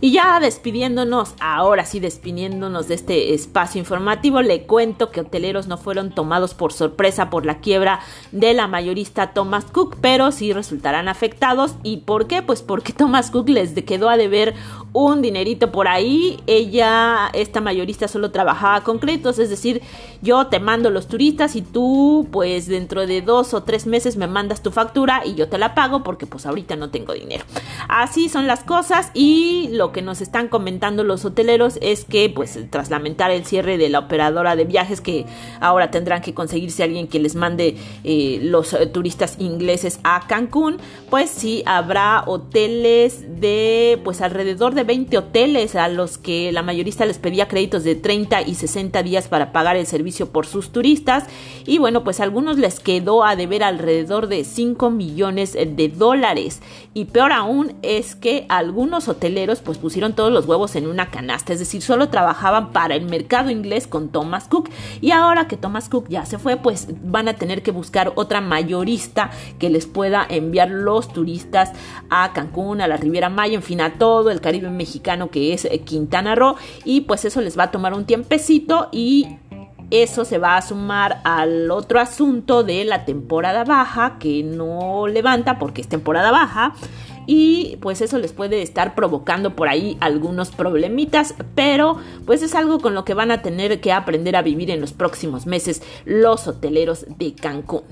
Y 0.00 0.12
ya 0.12 0.38
despidiéndonos, 0.38 1.34
ahora 1.40 1.84
sí 1.84 1.98
despidiéndonos 1.98 2.86
de 2.86 2.94
este 2.94 3.34
espacio 3.34 3.80
informativo, 3.80 4.42
le 4.42 4.62
cuento 4.62 5.10
que 5.10 5.22
hoteleros 5.22 5.66
no 5.66 5.76
fueron 5.76 6.10
tomados 6.10 6.54
por 6.54 6.72
sorpresa 6.72 7.30
por 7.30 7.44
la 7.44 7.58
quiebra 7.58 7.98
de 8.30 8.54
la 8.54 8.68
mayorista 8.68 9.32
Thomas 9.32 9.64
Cook, 9.64 9.96
pero 10.00 10.30
sí 10.30 10.52
resultarán 10.52 11.08
afectados. 11.08 11.74
¿Y 11.82 11.98
por 11.98 12.28
qué? 12.28 12.42
Pues 12.42 12.62
porque 12.62 12.92
Thomas 12.92 13.32
Cook 13.32 13.48
les 13.48 13.72
quedó 13.82 14.08
a 14.08 14.16
deber 14.16 14.54
un 14.92 15.20
dinerito 15.20 15.72
por 15.72 15.88
ahí. 15.88 16.40
Ella, 16.46 17.30
esta 17.32 17.60
mayorista, 17.60 18.06
solo 18.06 18.30
trabajaba 18.30 18.82
con 18.82 18.98
créditos, 18.98 19.38
es 19.40 19.50
decir, 19.50 19.82
yo 20.22 20.46
te 20.46 20.60
mando 20.60 20.90
los 20.90 21.08
turistas 21.08 21.56
y 21.56 21.62
tú, 21.62 22.28
pues 22.30 22.68
dentro 22.68 23.06
de 23.06 23.20
dos 23.20 23.52
o 23.52 23.64
tres 23.64 23.86
meses 23.86 24.16
me 24.16 24.26
mandas 24.26 24.62
tu 24.62 24.70
factura 24.70 25.22
y 25.24 25.34
yo 25.34 25.48
te 25.48 25.58
la 25.58 25.74
pago 25.74 26.02
porque 26.02 26.26
pues 26.26 26.46
ahorita 26.46 26.76
no 26.76 26.90
tengo 26.90 27.14
dinero. 27.14 27.44
Así 27.88 28.28
son 28.28 28.46
las 28.46 28.62
cosas 28.62 29.10
y 29.14 29.70
lo 29.72 29.87
que 29.92 30.02
nos 30.02 30.20
están 30.20 30.48
comentando 30.48 31.04
los 31.04 31.24
hoteleros 31.24 31.78
es 31.80 32.04
que, 32.04 32.30
pues, 32.30 32.58
tras 32.70 32.90
lamentar 32.90 33.30
el 33.30 33.44
cierre 33.44 33.78
de 33.78 33.88
la 33.88 34.00
operadora 34.00 34.56
de 34.56 34.64
viajes, 34.64 35.00
que 35.00 35.26
ahora 35.60 35.90
tendrán 35.90 36.22
que 36.22 36.34
conseguirse 36.34 36.82
alguien 36.82 37.08
que 37.08 37.18
les 37.18 37.34
mande 37.34 37.76
eh, 38.04 38.40
los 38.42 38.72
eh, 38.72 38.86
turistas 38.86 39.36
ingleses 39.38 40.00
a 40.04 40.26
Cancún, 40.26 40.78
pues 41.10 41.30
sí 41.30 41.62
habrá 41.66 42.24
hoteles 42.26 43.40
de, 43.40 44.00
pues, 44.04 44.20
alrededor 44.20 44.74
de 44.74 44.84
20 44.84 45.18
hoteles 45.18 45.76
a 45.76 45.88
los 45.88 46.18
que 46.18 46.52
la 46.52 46.62
mayorista 46.62 47.06
les 47.06 47.18
pedía 47.18 47.48
créditos 47.48 47.84
de 47.84 47.94
30 47.94 48.42
y 48.42 48.54
60 48.54 49.02
días 49.02 49.28
para 49.28 49.52
pagar 49.52 49.76
el 49.76 49.86
servicio 49.86 50.30
por 50.30 50.46
sus 50.46 50.70
turistas. 50.70 51.24
Y 51.66 51.78
bueno, 51.78 52.04
pues 52.04 52.20
a 52.20 52.24
algunos 52.24 52.58
les 52.58 52.80
quedó 52.80 53.24
a 53.24 53.36
deber 53.36 53.62
alrededor 53.62 54.28
de 54.28 54.44
5 54.44 54.90
millones 54.90 55.52
de 55.52 55.88
dólares. 55.88 56.60
Y 56.94 57.06
peor 57.06 57.32
aún 57.32 57.74
es 57.82 58.14
que 58.14 58.46
algunos 58.48 59.08
hoteleros, 59.08 59.60
pues, 59.60 59.77
pusieron 59.78 60.12
todos 60.12 60.32
los 60.32 60.46
huevos 60.46 60.76
en 60.76 60.86
una 60.86 61.10
canasta, 61.10 61.52
es 61.52 61.58
decir, 61.58 61.82
solo 61.82 62.08
trabajaban 62.08 62.72
para 62.72 62.94
el 62.94 63.06
mercado 63.06 63.50
inglés 63.50 63.86
con 63.86 64.08
Thomas 64.08 64.48
Cook. 64.48 64.68
Y 65.00 65.10
ahora 65.12 65.48
que 65.48 65.56
Thomas 65.56 65.88
Cook 65.88 66.08
ya 66.08 66.26
se 66.26 66.38
fue, 66.38 66.56
pues 66.56 66.88
van 67.02 67.28
a 67.28 67.34
tener 67.34 67.62
que 67.62 67.70
buscar 67.70 68.12
otra 68.16 68.40
mayorista 68.40 69.30
que 69.58 69.70
les 69.70 69.86
pueda 69.86 70.26
enviar 70.28 70.70
los 70.70 71.12
turistas 71.12 71.72
a 72.10 72.32
Cancún, 72.32 72.80
a 72.80 72.88
la 72.88 72.96
Riviera 72.96 73.28
Maya, 73.28 73.54
en 73.54 73.62
fin, 73.62 73.80
a 73.80 73.94
todo 73.94 74.30
el 74.30 74.40
Caribe 74.40 74.70
mexicano 74.70 75.30
que 75.30 75.52
es 75.52 75.64
eh, 75.64 75.80
Quintana 75.80 76.34
Roo. 76.34 76.56
Y 76.84 77.02
pues 77.02 77.24
eso 77.24 77.40
les 77.40 77.58
va 77.58 77.64
a 77.64 77.70
tomar 77.70 77.94
un 77.94 78.04
tiempecito 78.04 78.88
y 78.92 79.38
eso 79.90 80.24
se 80.24 80.38
va 80.38 80.56
a 80.56 80.62
sumar 80.62 81.20
al 81.24 81.70
otro 81.70 82.00
asunto 82.00 82.62
de 82.62 82.84
la 82.84 83.04
temporada 83.04 83.64
baja 83.64 84.18
que 84.18 84.42
no 84.42 85.06
levanta 85.06 85.58
porque 85.58 85.80
es 85.80 85.88
temporada 85.88 86.30
baja 86.30 86.74
y 87.26 87.76
pues 87.80 88.00
eso 88.00 88.18
les 88.18 88.32
puede 88.32 88.62
estar 88.62 88.94
provocando 88.94 89.54
por 89.54 89.68
ahí 89.68 89.98
algunos 90.00 90.50
problemitas, 90.50 91.34
pero 91.54 91.98
pues 92.24 92.42
es 92.42 92.54
algo 92.54 92.80
con 92.80 92.94
lo 92.94 93.04
que 93.04 93.12
van 93.14 93.30
a 93.30 93.42
tener 93.42 93.80
que 93.80 93.92
aprender 93.92 94.34
a 94.34 94.42
vivir 94.42 94.70
en 94.70 94.80
los 94.80 94.94
próximos 94.94 95.46
meses 95.46 95.82
los 96.06 96.48
hoteleros 96.48 97.04
de 97.18 97.34
Cancún. 97.34 97.82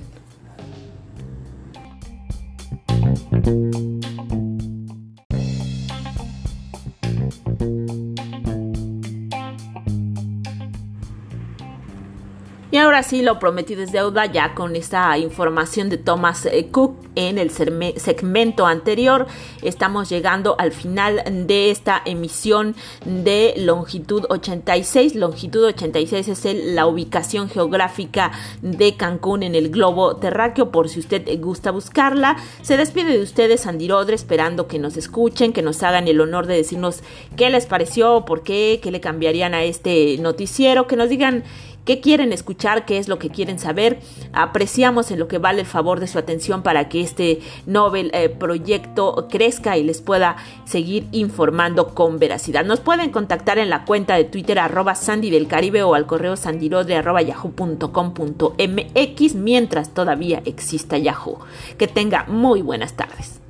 Y 12.77 12.79
ahora 12.79 13.03
sí, 13.03 13.23
lo 13.23 13.39
prometí 13.39 13.75
desde 13.75 14.01
deuda 14.01 14.27
ya 14.27 14.55
con 14.55 14.77
esta 14.77 15.17
información 15.17 15.89
de 15.89 15.97
Thomas 15.97 16.45
eh, 16.45 16.69
Cook 16.71 16.95
en 17.15 17.39
el 17.39 17.51
segmento 17.51 18.67
anterior. 18.67 19.27
Estamos 19.63 20.11
llegando 20.11 20.57
al 20.59 20.73
final 20.73 21.23
de 21.47 21.71
esta 21.71 22.03
emisión 22.05 22.77
de 23.07 23.55
longitud 23.57 24.27
86. 24.29 25.15
Longitud 25.15 25.65
86 25.65 26.29
es 26.29 26.45
la 26.75 26.87
ubicación 26.87 27.49
geográfica 27.49 28.33
de 28.61 28.95
Cancún 28.95 29.43
en 29.43 29.55
el 29.55 29.71
globo 29.71 30.17
terráqueo, 30.17 30.71
por 30.71 30.91
si 30.91 31.01
usted 31.01 31.27
gusta 31.41 31.71
buscarla. 31.71 32.37
Se 32.61 32.77
despide 32.77 33.17
de 33.17 33.23
ustedes 33.23 33.67
Andy 33.67 33.89
Rodre, 33.89 34.17
esperando 34.17 34.69
que 34.69 34.79
nos 34.79 34.99
escuchen, 34.99 35.55
que 35.55 35.63
nos 35.63 35.83
hagan 35.83 36.09
el 36.09 36.21
honor 36.21 36.47
de 36.47 36.57
decirnos 36.57 37.03
qué 37.39 37.49
les 37.49 37.65
pareció, 37.65 38.27
por 38.27 38.43
qué, 38.43 38.81
qué 38.83 38.91
le 38.91 39.01
cambiarían 39.01 39.55
a 39.55 39.65
este 39.65 40.19
noticiero, 40.19 40.87
que 40.87 40.97
nos 40.97 41.09
digan 41.09 41.43
qué 41.87 42.01
quieren 42.01 42.35
escuchar, 42.35 42.85
qué 42.85 42.99
es 42.99 43.09
lo 43.09 43.19
que 43.19 43.31
quieren 43.31 43.59
saber. 43.59 44.01
Apreciamos 44.35 45.11
en 45.11 45.19
lo 45.19 45.29
que 45.29 45.39
vale 45.39 45.61
el 45.61 45.67
favor 45.67 46.01
de 46.01 46.07
su 46.07 46.19
atención 46.19 46.63
para 46.63 46.91
que 46.91 47.01
este 47.01 47.41
Nobel 47.65 48.11
eh, 48.13 48.29
proyecto 48.29 49.29
crezca 49.31 49.79
y 49.79 49.85
les 49.85 50.03
pueda 50.03 50.37
seguir 50.67 51.07
informando 51.13 51.95
con 51.95 52.19
veracidad. 52.19 52.67
Nos 52.67 52.81
pueden 52.81 53.11
contactar 53.11 53.57
en 53.57 53.71
la 53.71 53.87
cuenta 53.87 54.17
de 54.17 54.25
Twitter 54.25 54.59
arroba 54.59 54.95
Sandy 54.95 55.31
del 55.31 55.49
Caribe 55.49 55.83
o 55.83 55.95
al 55.95 56.07
correo 56.07 56.37
sandirodre 56.37 56.97
arroba 56.97 57.23
yahoo.com.mx 57.23 59.35
mientras 59.35 59.95
todavía 59.95 60.43
exista 60.45 60.99
Yahoo. 60.99 61.39
Que 61.79 61.87
tenga 61.87 62.25
muy 62.25 62.63
buenas 62.63 62.95
tardes. 62.95 63.41